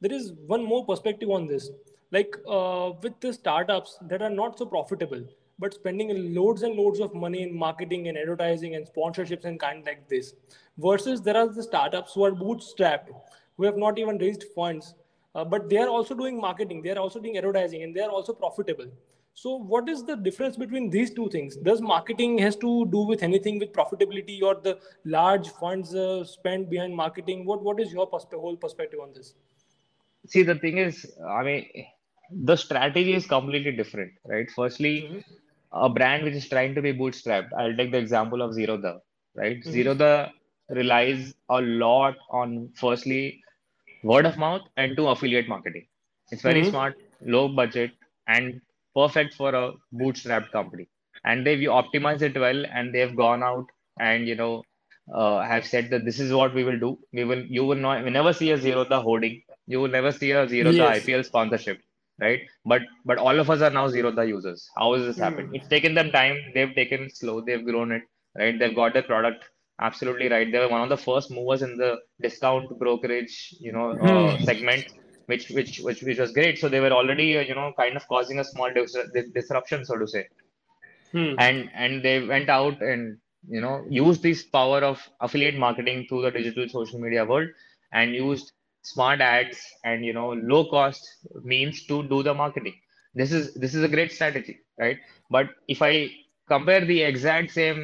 [0.00, 1.70] there is one more perspective on this.
[2.10, 5.24] Like uh, with the startups that are not so profitable,
[5.58, 9.84] but spending loads and loads of money in marketing and advertising and sponsorships and kind
[9.86, 10.34] like this,
[10.78, 13.08] versus there are the startups who are bootstrapped,
[13.56, 14.94] who have not even raised funds,
[15.34, 18.10] uh, but they are also doing marketing, they are also doing advertising, and they are
[18.10, 18.86] also profitable.
[19.34, 21.56] So, what is the difference between these two things?
[21.56, 26.70] Does marketing has to do with anything with profitability or the large funds uh, spent
[26.70, 27.44] behind marketing?
[27.44, 29.34] What What is your perspe- whole perspective on this?
[30.26, 31.66] See, the thing is, I mean,
[32.30, 34.50] the strategy is completely different, right?
[34.50, 35.18] Firstly, Mm-hmm.
[35.72, 37.50] a brand which is trying to be bootstrapped.
[37.58, 39.00] I'll take the example of Zerodha
[39.34, 39.58] right?
[39.64, 39.70] Mm-hmm.
[39.70, 40.30] Zerodha
[40.70, 43.42] relies a lot on firstly
[44.02, 45.86] word of mouth and to affiliate marketing.
[46.30, 46.70] It's very Mm-hmm.
[46.70, 47.92] smart, low budget,
[48.28, 48.60] and
[48.94, 50.88] perfect for a bootstrapped company.
[51.24, 53.66] And they've optimized it well, and they've gone out
[53.98, 54.62] and you know
[55.14, 56.98] uh, have said that this is what we will do.
[57.12, 59.42] We will, you will not, we never see a Zerodha hoarding.
[59.66, 60.98] You will never see a Zerodha Yes.
[60.98, 61.80] IPL sponsorship,
[62.20, 62.40] right?
[62.64, 64.68] But but all of us are now Zerodha users.
[64.76, 65.48] How has this happened?
[65.48, 65.52] Mm.
[65.52, 66.36] It's taken them time.
[66.54, 67.40] They've taken it slow.
[67.40, 68.02] They've grown it,
[68.38, 68.58] right?
[68.58, 69.44] They've got their product
[69.80, 70.50] absolutely right.
[70.50, 74.44] They were one of the first movers in the discount brokerage, you know, uh, Hmm.
[74.44, 74.84] segment,
[75.26, 76.58] which which which which was great.
[76.58, 79.84] So they were already, uh, you know, kind of causing a small dis dis- disruption,
[79.84, 80.28] so to say
[81.12, 81.36] Hmm.
[81.38, 86.22] and and they went out and you know used this power of affiliate marketing through
[86.22, 87.48] the digital social media world
[87.92, 91.06] and used smart ads and you know low cost
[91.42, 92.74] means to do the marketing
[93.14, 94.98] this is this is a great strategy right
[95.30, 96.08] but if i
[96.48, 97.80] compare the exact same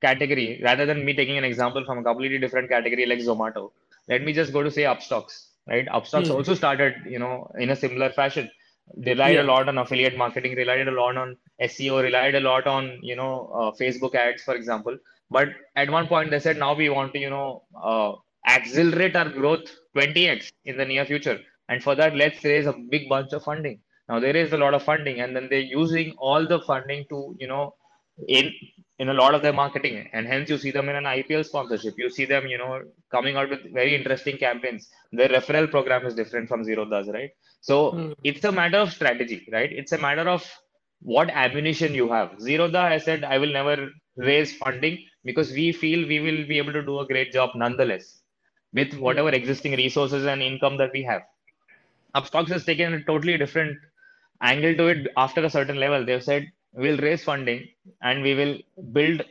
[0.00, 3.70] category rather than me taking an example from a completely different category like zomato
[4.08, 6.30] let me just go to say Upstox right Upstox Hmm.
[6.30, 8.50] also started you know in a similar fashion
[8.96, 12.66] they relied a lot on affiliate marketing relied a lot on SEO, relied a lot
[12.66, 14.96] on you know uh, Facebook ads, for example.
[15.30, 18.12] But at one point they said now we want to you know uh,
[18.46, 23.08] accelerate our growth 20x in the near future, and for that let's raise a big
[23.08, 23.80] bunch of funding.
[24.08, 27.36] Now there is a lot of funding, and then they're using all the funding to
[27.38, 27.74] you know
[28.28, 28.52] in
[29.00, 31.94] in a lot of their marketing, and hence you see them in an IPL sponsorship.
[31.98, 32.82] You see them you know
[33.12, 34.88] coming out with very interesting campaigns.
[35.12, 37.30] Their referral program is different from Zero does, right?
[37.60, 38.12] So Hmm.
[38.24, 39.72] it's a matter of strategy, right?
[39.82, 40.44] It's a matter of
[41.02, 42.32] what ammunition you have.
[42.38, 46.72] Zerodha has said, I will never raise funding because we feel we will be able
[46.72, 48.20] to do a great job nonetheless
[48.72, 51.22] with whatever existing resources and income that we have.
[52.16, 53.78] Upstox has taken a totally different
[54.42, 56.04] angle to it after a certain level.
[56.04, 57.68] They've said, we'll raise funding
[58.02, 58.58] and we will
[58.92, 59.22] build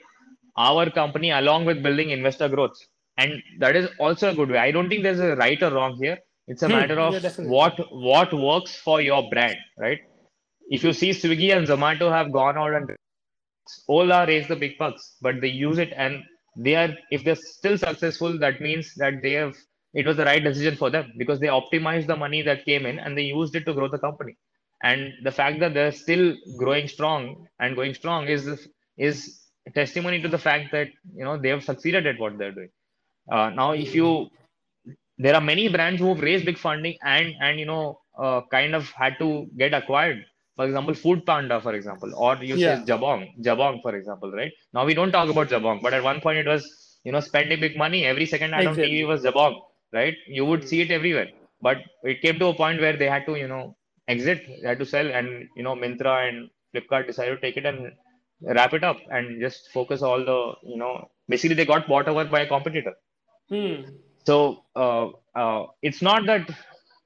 [0.57, 2.77] our company along with building investor growth.
[3.17, 4.57] And that is also a good way.
[4.57, 6.17] I don't think there's a right or wrong here.
[6.47, 6.71] It's a Hmm.
[6.71, 7.49] matter of definitely.
[7.49, 9.99] what what works for your brand, right?
[10.69, 12.89] If you see Swiggy and Zomato have gone out and
[13.87, 16.23] Ola raised the big bucks, but they use it and
[16.57, 19.55] they are if they're still successful, that means that they have
[19.93, 22.99] it was the right decision for them because they optimized the money that came in
[22.99, 24.37] and they used it to grow the company.
[24.83, 29.41] And the fact that they're still growing strong and going strong is is
[29.75, 32.69] testimony to the fact that you know they have succeeded at what they're doing.
[33.31, 34.29] Uh, now, if you
[35.17, 38.75] there are many brands who have raised big funding and and you know uh, kind
[38.75, 40.25] of had to get acquired.
[40.55, 44.51] For example, Food Panda, for example, or you say Jabong, Jabong, for example, right?
[44.73, 46.63] Now we don't talk about Jabong, but at one point it was
[47.03, 48.05] you know spending big money.
[48.05, 49.05] Every second ad on TV Exactly.
[49.05, 49.59] was Jabong,
[49.93, 50.15] right?
[50.27, 51.29] You would see it everywhere.
[51.61, 53.75] But it came to a point where they had to you know
[54.09, 57.65] exit, they had to sell, and you know Myntra and Flipkart decided to take it
[57.65, 57.93] and
[58.41, 62.25] wrap it up and just focus all the you know basically they got bought over
[62.25, 62.93] by a competitor
[63.49, 63.83] Hmm.
[64.25, 66.49] so uh, uh, it's not that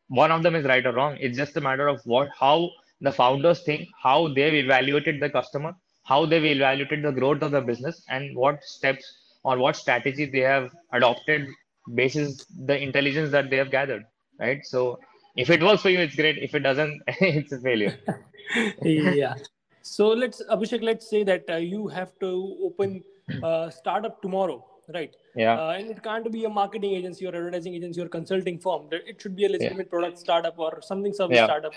[0.10, 1.18] one of them is right or wrong.
[1.20, 2.70] It's just a matter of what how
[3.02, 5.74] the founders think, how they've evaluated the customer,
[6.06, 9.06] how they've evaluated the growth of the business, and what steps
[9.44, 11.48] or what strategy they have adopted
[11.96, 14.04] basis the intelligence that they have gathered.
[14.40, 14.66] Right.
[14.66, 15.00] So
[15.36, 16.38] if it works for you, it's great.
[16.38, 17.98] If it doesn't, it's a failure.
[18.82, 19.36] yeah.
[19.82, 23.04] So let's Abhishek, let's say that uh, you have to open
[23.44, 25.14] a startup tomorrow, right?
[25.36, 25.60] Yeah.
[25.60, 28.88] Uh, and it can't be a marketing agency or advertising agency or consulting firm.
[28.92, 29.98] It should be a legitimate yeah.
[29.98, 31.46] product startup or something service yeah.
[31.46, 31.74] startup.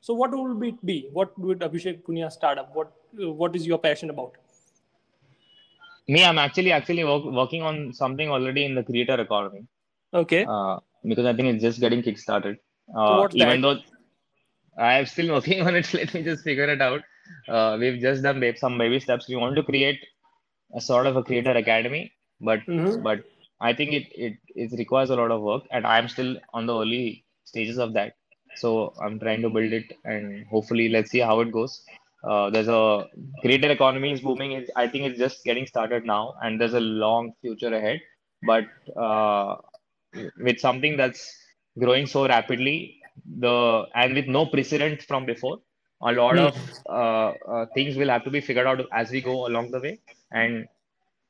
[0.00, 1.08] So what would it be?
[1.12, 2.74] What would Abhishek Punia startup?
[2.74, 4.36] What What is your passion about?
[6.08, 9.66] Me, I'm actually actually work, working on something already in the creator economy.
[10.12, 10.44] Okay.
[10.48, 12.56] Uh, because I think it's just getting kickstarted.
[12.94, 13.82] Uh, even that?
[14.76, 17.02] though I'm still working on it, let me just figure it out.
[17.48, 19.28] Uh, we've just done some baby steps.
[19.28, 20.04] We want to create
[20.74, 23.02] a sort of a creator academy, but mm-hmm.
[23.02, 23.24] but
[23.60, 26.78] I think it, it it requires a lot of work, and I'm still on the
[26.78, 28.14] early stages of that.
[28.56, 31.82] So I'm trying to build it, and hopefully, let's see how it goes.
[32.24, 33.06] Uh, there's a
[33.40, 34.52] creator economy is booming.
[34.52, 38.00] It's, I think it's just getting started now, and there's a long future ahead.
[38.44, 39.56] But uh,
[40.38, 41.41] with something that's
[41.78, 43.00] growing so rapidly,
[43.38, 45.60] the and with no precedent from before,
[46.02, 46.56] a lot of
[46.88, 50.00] uh, uh, things will have to be figured out as we go along the way,
[50.32, 50.66] and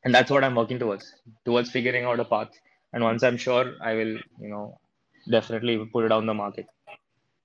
[0.05, 1.13] and that's what I'm working towards
[1.45, 2.51] towards figuring out a path.
[2.93, 4.79] And once I'm sure, I will, you know,
[5.31, 6.67] definitely put it on the market.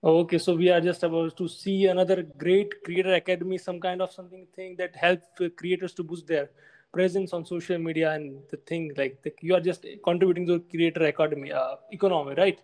[0.04, 4.12] Okay, so we are just about to see another great creator academy, some kind of
[4.12, 6.50] something thing that helps creators to boost their
[6.94, 11.06] presence on social media and the thing like the, you are just contributing to creator
[11.06, 12.60] academy uh, economy, right?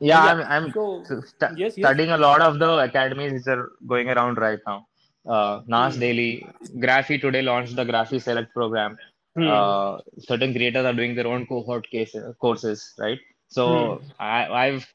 [0.00, 0.46] Yeah, yeah.
[0.48, 1.86] I'm, I'm so, st- yes, yes.
[1.86, 4.86] studying a lot of the academies which are going around right now.
[5.26, 6.00] Uh, Nas hmm.
[6.00, 8.96] Daily, Graphy today launched the Graphy Select program.
[9.36, 9.48] Hmm.
[9.48, 13.18] Uh, certain creators are doing their own cohort cases, courses, right?
[13.48, 14.06] So hmm.
[14.18, 14.86] I, I've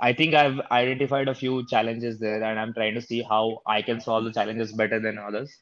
[0.00, 3.82] I think I've identified a few challenges there, and I'm trying to see how I
[3.82, 5.52] can solve the challenges better than others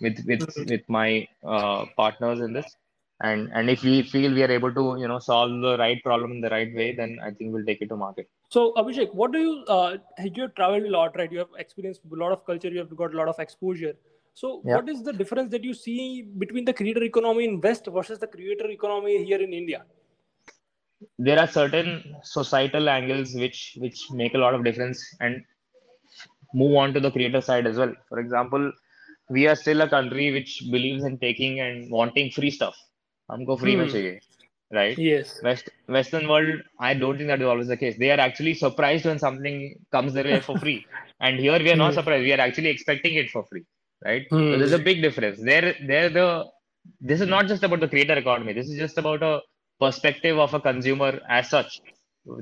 [0.00, 0.70] with with mm-hmm.
[0.70, 2.76] with my uh, partners in this.
[3.20, 6.32] And and if we feel we are able to you know solve the right problem
[6.32, 8.28] in the right way, then I think we'll take it to market.
[8.48, 11.30] So Abhishek, what do you uh, you have traveled a lot, right?
[11.30, 12.68] You have experienced a lot of culture.
[12.68, 13.94] You have got a lot of exposure.
[14.34, 14.76] So yeah.
[14.76, 18.28] what is the difference that you see between the creator economy in West versus the
[18.28, 19.84] creator economy here in India?
[21.18, 25.44] there are certain societal angles which which make a lot of difference and
[26.54, 28.72] move on to the creator side as well for example
[29.30, 32.76] we are still a country which believes in taking and wanting free stuff
[33.31, 33.83] हमको free hmm.
[33.83, 34.19] में चाहिए
[34.77, 38.19] right yes west western world i don't think that is always the case they are
[38.19, 39.57] actually surprised when something
[39.95, 40.79] comes their way for free
[41.19, 41.99] and here we are not hmm.
[41.99, 43.63] surprised we are actually expecting it for free
[44.05, 44.59] right so hmm.
[44.59, 46.27] there's a big difference there there the
[46.99, 49.33] this is not just about the creator economy this is just about a
[49.79, 51.81] perspective of a consumer as such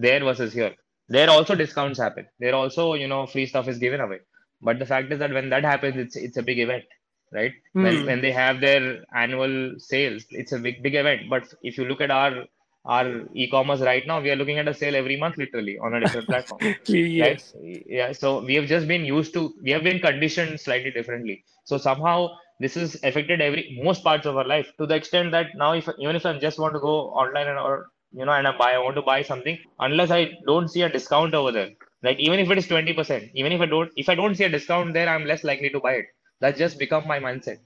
[0.06, 0.74] there versus here
[1.16, 4.20] there also discounts happen there also you know free stuff is given away
[4.62, 6.84] but the fact is that when that happens it's it's a big event
[7.33, 7.53] right?
[7.75, 7.83] Mm.
[7.83, 11.23] when, when they have their annual sales it's a big big event.
[11.29, 12.45] But if you look at our
[12.85, 16.01] our e-commerce right now we are looking at a sale every month literally on a
[16.01, 16.61] different platform.
[16.87, 17.55] Yes.
[17.57, 17.85] right?
[17.87, 21.45] Yeah so we have just been used to we have been conditioned slightly differently.
[21.65, 22.29] So somehow
[22.61, 25.89] this has affected every most parts of our life to the extent that now if
[25.99, 28.73] even if I just want to go online and or you know and I buy
[28.75, 31.71] I want to buy something unless I don't see a discount over there.
[32.03, 34.49] Like even if it is 20% even if I don't if I don't see a
[34.49, 36.07] discount there I'm less likely to buy it
[36.41, 37.59] that's just become my mindset.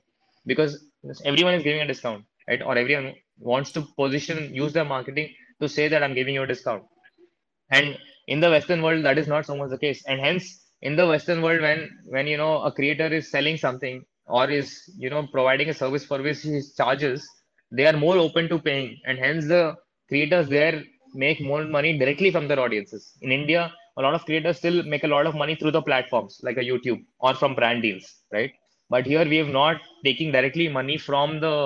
[0.47, 0.85] Because
[1.25, 2.63] everyone is giving a discount right?
[2.63, 6.47] Or everyone wants to position use their marketing to say that I'm giving you a
[6.47, 6.85] discount.
[7.71, 10.05] And in the western world that is not so much the case.
[10.07, 14.05] And hence in the western world when when you know a creator is selling something
[14.27, 17.29] or is you know providing a service for which he charges
[17.73, 18.99] they are more open to paying.
[19.07, 19.77] And hence the
[20.09, 20.83] creators there
[21.15, 23.17] make more money directly from their audiences.
[23.23, 26.39] In india a lot of creators still make a lot of money through the platforms
[26.47, 28.53] like a youtube or from brand deals right
[28.91, 31.57] but here we have not taking directly money from the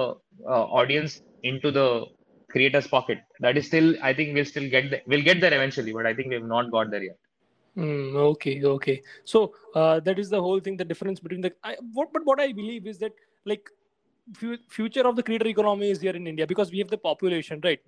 [0.55, 1.89] uh, audience into the
[2.51, 5.93] creator's pocket that is still i think we'll still get there we'll get there eventually
[5.93, 7.19] but i think we have not got there yet
[7.77, 9.03] Mm, okay, okay.
[9.25, 10.77] So uh, that is the whole thing.
[10.77, 13.13] The difference between the I, what, but what I believe is that
[13.45, 13.69] like
[14.69, 17.81] future of the creator economy is here in India because we have the population, right?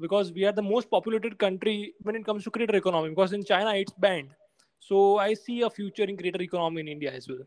[0.00, 3.10] Because we are the most populated country when it comes to creator economy.
[3.10, 4.30] Because in China it's banned.
[4.80, 7.44] So I see a future in creator economy in India as well.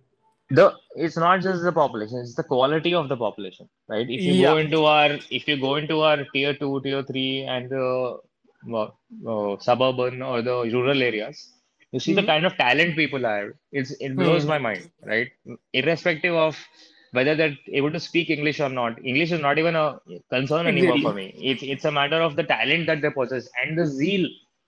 [0.50, 4.10] The it's not just the population; it's the quality of the population, right?
[4.10, 4.52] If you yeah.
[4.52, 8.18] go into our if you go into our tier two, tier three, and the
[8.74, 8.88] uh,
[9.28, 11.54] uh, suburban or the rural areas
[11.91, 12.22] you see mm-hmm.
[12.22, 14.50] the kind of talent people have it's it blows mm-hmm.
[14.50, 15.30] my mind right
[15.74, 16.58] irrespective of
[17.12, 21.00] whether they're able to speak english or not english is not even a concern anymore
[21.00, 24.28] for me it's it's a matter of the talent that they possess and the zeal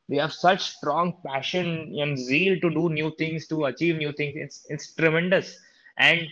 [0.10, 4.34] they have such strong passion and zeal to do new things, to achieve new things.
[4.36, 5.56] It's it's tremendous,
[6.00, 6.28] and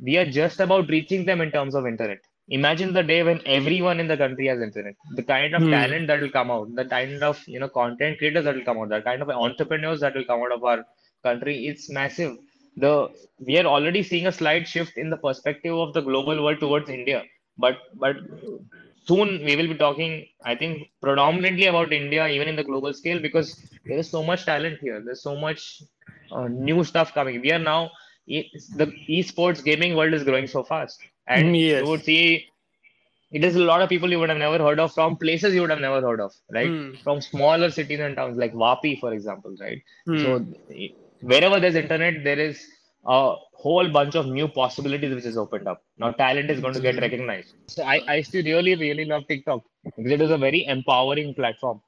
[0.00, 2.18] we are just about reaching them in terms of internet.
[2.48, 4.94] Imagine the day when everyone in the country has internet.
[5.16, 5.70] The kind of Hmm.
[5.70, 8.78] talent that will come out, the kind of you know content creators that will come
[8.78, 10.84] out, the kind of entrepreneurs that will come out of our
[11.22, 11.66] country.
[11.66, 12.36] It's massive.
[12.76, 13.08] The
[13.38, 16.90] we are already seeing a slight shift in the perspective of the global world towards
[16.90, 17.24] India.
[17.58, 18.16] But but
[19.06, 23.20] soon we will be talking, I think, predominantly about India, even in the global scale,
[23.20, 23.48] because
[23.86, 25.02] there is so much talent here.
[25.04, 25.82] There's so much
[26.30, 27.40] uh, new stuff coming.
[27.40, 27.90] We are now
[28.26, 31.86] e- the esports gaming world is growing so fast, and you Yes.
[31.86, 32.46] would see
[33.32, 35.60] it is a lot of people you would have never heard of from places you
[35.60, 36.72] would have never heard of, right?
[36.72, 36.94] Hmm.
[37.02, 39.82] From smaller cities and towns like Vapi, for example, right?
[40.06, 40.16] Hmm.
[40.16, 40.46] So
[41.20, 42.64] wherever there's internet, there is
[43.06, 45.82] a whole bunch of new possibilities which is opened up.
[45.98, 47.54] Now talent is going to get recognized.
[47.68, 51.80] So I, I to really, really love TikTok because it is a very empowering platform.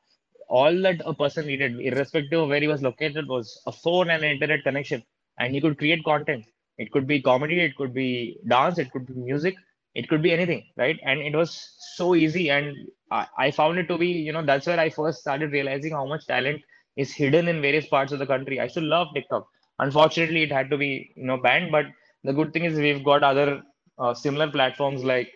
[0.49, 4.25] All that a person needed, irrespective of where he was located, was a phone and
[4.25, 5.03] an internet connection,
[5.39, 6.45] and you could create content.
[6.79, 9.55] It could be comedy, it could be dance, it could be music,
[9.95, 10.99] it could be anything, right?
[11.05, 12.75] And it was so easy, and
[13.11, 16.07] I, I found it to be, you know, that's where I first started realizing how
[16.07, 16.63] much talent
[16.97, 18.61] is hidden in various parts of the country.
[18.61, 19.47] I still love TikTok.
[19.79, 21.71] Unfortunately, it had to be, you know, banned.
[21.73, 21.87] But
[22.25, 23.63] the good thing is we've got other
[23.99, 25.31] uh, similar platforms like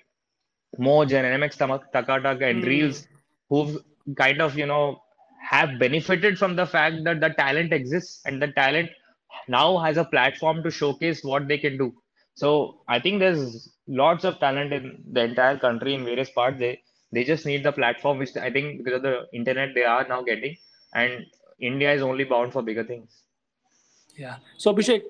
[0.78, 2.64] Moj and NMX Tamak- Takatak and Hmm.
[2.64, 3.06] Reels,
[3.48, 3.76] who've
[4.16, 5.02] kind of, you know,
[5.50, 8.90] have benefited from the fact that the talent exists and the talent
[9.48, 11.92] now has a platform to showcase what they can do.
[12.34, 16.58] So I think there's lots of talent in the entire country in various parts.
[16.58, 16.80] They
[17.12, 20.22] they just need the platform, which I think because of the internet they are now
[20.22, 20.56] getting,
[20.94, 21.26] and
[21.58, 23.22] India is only bound for bigger things.
[24.16, 24.36] Yeah.
[24.58, 25.02] So Abhishek,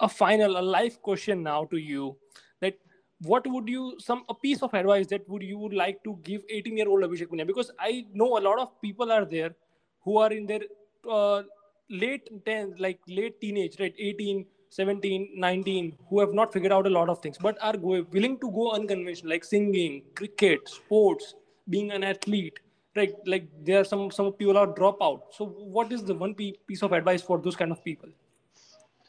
[0.00, 2.16] a final, a life question now to you.
[2.60, 2.78] That
[3.20, 6.42] what would you some a piece of advice that would you would like to give
[6.48, 7.46] 18 year old Abhishek Punya?
[7.46, 9.54] Because I know a lot of people are there
[10.02, 10.60] who are in their
[11.08, 11.42] uh,
[11.90, 13.94] late 10, like late teenage, right?
[13.98, 18.04] 18, 17, 19, who have not figured out a lot of things, but are go,
[18.10, 21.34] willing to go unconventional, like singing, cricket, sports,
[21.68, 22.60] being an athlete.
[22.96, 25.22] Right, like there are some some people are drop out.
[25.32, 28.08] So, what is the one piece of advice for those kind of people?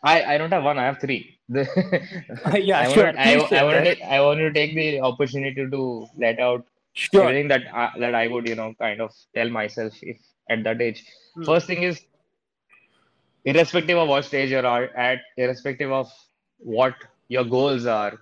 [0.03, 0.79] I, I don't have one.
[0.79, 1.37] I have three.
[1.49, 1.65] The,
[2.63, 3.05] Yeah, I sure.
[3.05, 7.23] wanted, I, I wanted to, I wanted to take the opportunity to let out Sure.
[7.23, 10.17] everything that I, that I would you know kind of tell myself if
[10.49, 11.05] at that age.
[11.35, 11.43] Hmm.
[11.43, 11.99] First thing is,
[13.45, 16.11] irrespective of what stage you're at, irrespective of
[16.59, 16.95] what
[17.29, 18.13] your goals are,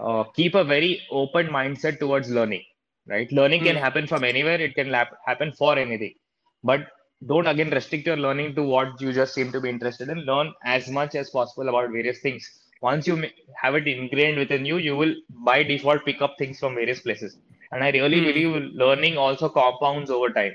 [0.00, 2.62] uh, keep a very open mindset towards learning.
[3.06, 3.30] Right?
[3.32, 3.76] Learning can Hmm.
[3.76, 4.60] happen from anywhere.
[4.60, 6.14] It can lap, happen for anything,
[6.62, 6.86] but
[7.26, 10.20] don't again restrict your learning to what you just seem to be interested in.
[10.26, 12.48] Learn as much as possible about various things.
[12.82, 13.24] Once you
[13.60, 17.38] have it ingrained within you, you will by default pick up things from various places.
[17.72, 18.24] And I really Hmm.
[18.24, 20.52] believe learning also compounds over time,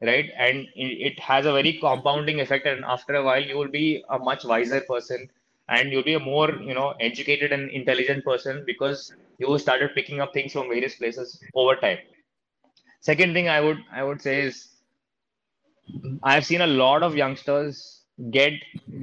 [0.00, 0.30] right?
[0.36, 2.66] And it has a very compounding effect.
[2.66, 5.28] And after a while, you will be a much wiser person,
[5.68, 10.20] and you'll be a more, you know, educated and intelligent person because you started picking
[10.20, 11.98] up things from various places over time.
[13.00, 14.68] Second thing I would I would say is
[16.22, 18.52] I've seen a lot of youngsters get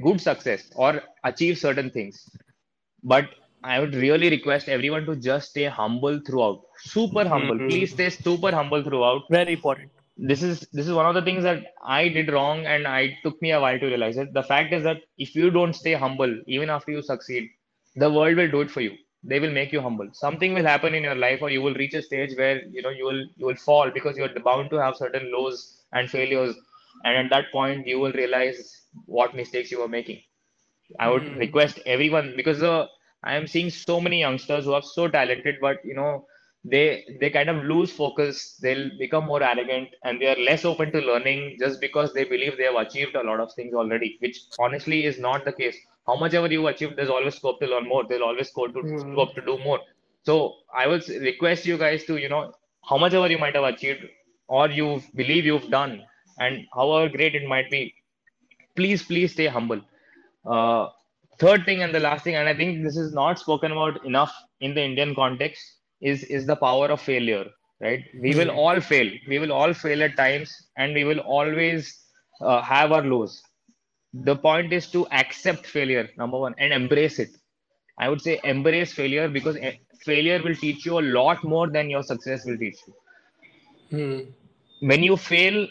[0.02, 2.28] good success or achieve certain things,
[3.02, 3.26] but
[3.62, 6.62] I would really request everyone to just stay humble throughout.
[6.76, 7.58] Super humble.
[7.58, 7.66] Hmm.
[7.66, 9.22] Please stay super humble throughout.
[9.30, 9.90] Very important.
[10.18, 13.40] This is this is one of the things that I did wrong and I took
[13.42, 14.32] me a while to realize it.
[14.34, 17.48] The fact is that if you don't stay humble, even after you succeed,
[17.96, 18.96] the world will do it for you.
[19.24, 20.08] They will make you humble.
[20.12, 22.90] Something will happen in your life, or you will reach a stage where you know
[22.90, 26.56] you will you will fall because you're bound to have certain lows and failures.
[27.04, 30.22] And at that point, you will realize what mistakes you were making.
[30.98, 31.38] I would Hmm.
[31.38, 32.86] request everyone because uh,
[33.24, 36.26] I am seeing so many youngsters who are so talented, but you know
[36.70, 38.56] they they kind of lose focus.
[38.62, 42.56] They'll become more arrogant and they are less open to learning just because they believe
[42.56, 45.76] they have achieved a lot of things already, which honestly is not the case.
[46.06, 48.04] How much ever you achieve, there's always scope to learn more.
[48.08, 49.12] There's always scope to Hmm.
[49.12, 49.80] scope to do more.
[50.24, 52.52] So I would s- request you guys to you know
[52.88, 54.04] how much ever you might have achieved
[54.48, 56.02] or you believe you've done,
[56.38, 57.94] and however great it might be,
[58.76, 59.80] please please stay humble
[60.46, 60.88] uh,
[61.38, 64.34] third thing and the last thing, and I think this is not spoken about enough
[64.60, 65.60] in the Indian context,
[66.00, 67.46] is is the power of failure.
[67.80, 68.04] Right?
[68.20, 68.58] We will Hmm.
[68.62, 69.10] all fail.
[69.28, 71.92] We will all fail at times, and we will always
[72.40, 73.42] uh, have our lows.
[74.12, 77.30] The point is to accept failure, number one, and embrace it.
[77.98, 79.72] I would say embrace failure because eh,
[80.04, 82.94] failure will teach you a lot more than your success will teach you.
[83.90, 84.32] Hmm.
[84.80, 85.66] When you fail,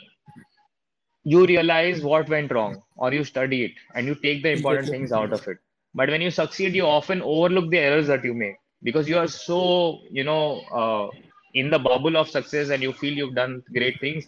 [1.23, 5.11] you realize what went wrong or you study it and you take the important things
[5.11, 5.57] out of it
[5.93, 9.27] but when you succeed you often overlook the errors that you made because you are
[9.27, 11.07] so you know uh,
[11.53, 14.27] in the bubble of success and you feel you've done great things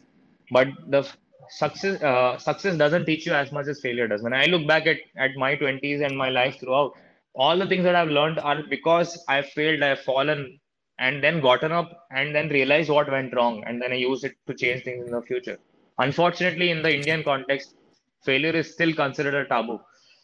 [0.52, 1.08] but the
[1.50, 4.22] success uh, success doesn't teach you as much as failure does.
[4.22, 6.94] When I look back at, at my 20s and my life throughout,
[7.36, 10.60] all the things that I've learned are because I've failed, I've fallen,
[11.00, 14.36] and then gotten up and then realized what went wrong, and then I use it
[14.48, 15.58] to change things in the future.
[15.98, 17.76] Unfortunately, in the Indian context,
[18.24, 19.80] failure is still considered a taboo,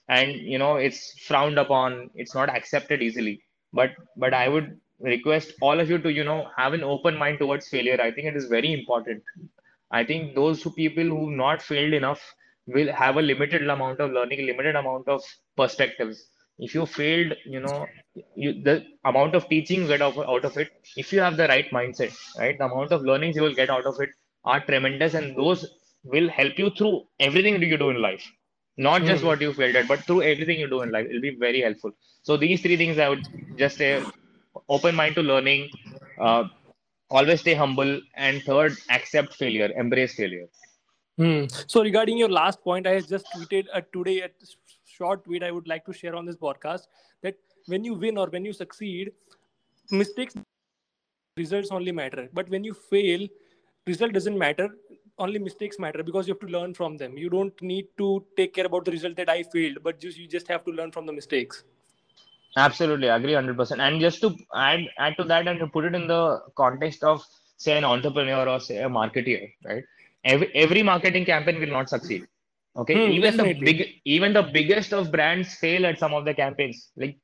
[0.10, 2.10] and you know it's frowned upon.
[2.16, 3.42] It's not accepted easily.
[3.76, 4.70] But but I would
[5.00, 8.00] request all of you to you know have an open mind towards failure.
[8.02, 9.24] I think it is very important
[9.92, 12.22] I think those who people who not failed enough
[12.68, 15.24] will have a limited amount of learning, limited amount of
[15.58, 16.28] perspectives.
[16.60, 17.88] If you failed, you know,
[18.36, 21.48] you, the amount of teaching you get out, out of it, if you have the
[21.48, 24.10] right mindset, right, the amount of learnings you will get out of it
[24.46, 25.66] are tremendous, and those
[26.04, 28.26] will help you through everything you do in life.
[28.78, 29.28] Not just Hmm.
[29.28, 31.08] what you failed at, but through everything you do in life.
[31.10, 31.92] It'll be very helpful.
[32.24, 33.24] So these three things I would
[33.58, 34.04] just say:
[34.70, 35.70] open mind to learning,
[36.20, 36.46] uh,
[37.10, 40.48] always stay humble and third accept failure embrace failure
[41.18, 41.46] Hmm.
[41.68, 44.30] So regarding your last point, I just tweeted uh, today a
[44.86, 46.82] short tweet I would like to share on this podcast
[47.24, 47.36] that
[47.68, 49.12] when you win or when you succeed,
[49.92, 50.34] mistakes,
[51.38, 52.30] results only matter.
[52.34, 53.28] But when you fail,
[53.88, 54.70] result doesn't matter.
[55.18, 57.18] Only mistakes matter because you have to learn from them.
[57.18, 60.28] You don't need to take care about the result that I failed, but just you
[60.28, 61.64] just have to learn from the mistakes.
[62.58, 65.96] absolutely I agree 100% and just to add add to that and to put it
[65.96, 67.24] in the context of
[67.58, 69.84] say an entrepreneur or say a marketer right?
[70.24, 72.26] Every every marketing campaign will not succeed
[72.78, 72.96] okay?
[72.96, 76.92] Hmm, even the big even the biggest of brands fail at some of the campaigns.
[76.96, 77.18] Like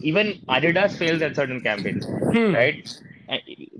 [0.00, 2.52] even adidas fails at certain campaigns Hmm.
[2.52, 2.76] right?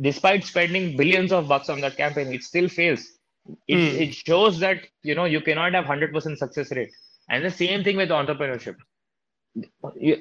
[0.00, 3.17] Despite spending billions of bucks on that campaign it still fails
[3.66, 4.03] it, Hmm.
[4.05, 6.90] it shows that you know you cannot have 100% success rate
[7.28, 8.76] and the same thing with entrepreneurship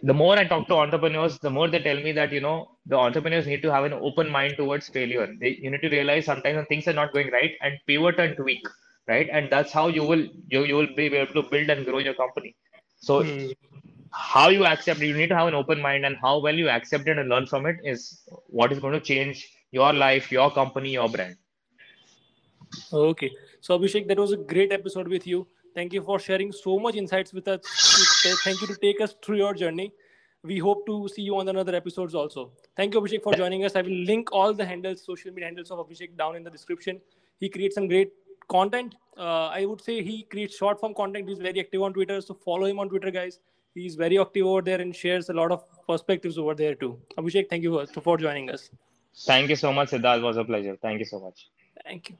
[0.03, 2.95] the more I talk to entrepreneurs, the more they tell me that you know the
[2.97, 5.27] entrepreneurs need to have an open mind towards failure.
[5.39, 8.35] They, you need to realize sometimes when things are not going right and pivot and
[8.35, 8.65] tweak,
[9.07, 9.27] right?
[9.31, 12.13] And that's how you will you, you will be able to build and grow your
[12.15, 12.55] company.
[12.99, 13.51] So Hmm.
[14.11, 17.07] how you accept you need to have an open mind, and how well you accept
[17.07, 20.91] it and learn from it is what is going to change your life, your company,
[20.91, 21.35] your brand.
[22.91, 23.31] Okay.
[23.61, 25.47] So Abhishek, that was a great episode with you.
[25.75, 27.61] Thank you for sharing so much insights with us.
[28.43, 29.93] Thank you to take us through your journey.
[30.43, 32.51] We hope to see you on another episodes also.
[32.75, 33.75] Thank you, Abhishek, for joining us.
[33.75, 37.01] I will link all the handles, social media handles of Abhishek down in the description.
[37.39, 38.11] He creates some great
[38.47, 38.95] content.
[39.17, 41.27] Uh, I would say he creates short form content.
[41.27, 42.21] He's very active on Twitter.
[42.21, 43.39] So follow him on Twitter, guys.
[43.73, 46.97] He's very active over there and shares a lot of perspectives over there too.
[47.17, 48.69] Abhishek, thank you for, for joining us.
[49.25, 50.19] Thank you so much, Siddharth.
[50.19, 50.77] It was a pleasure.
[50.81, 51.49] Thank you so much.
[51.83, 52.17] Thank you.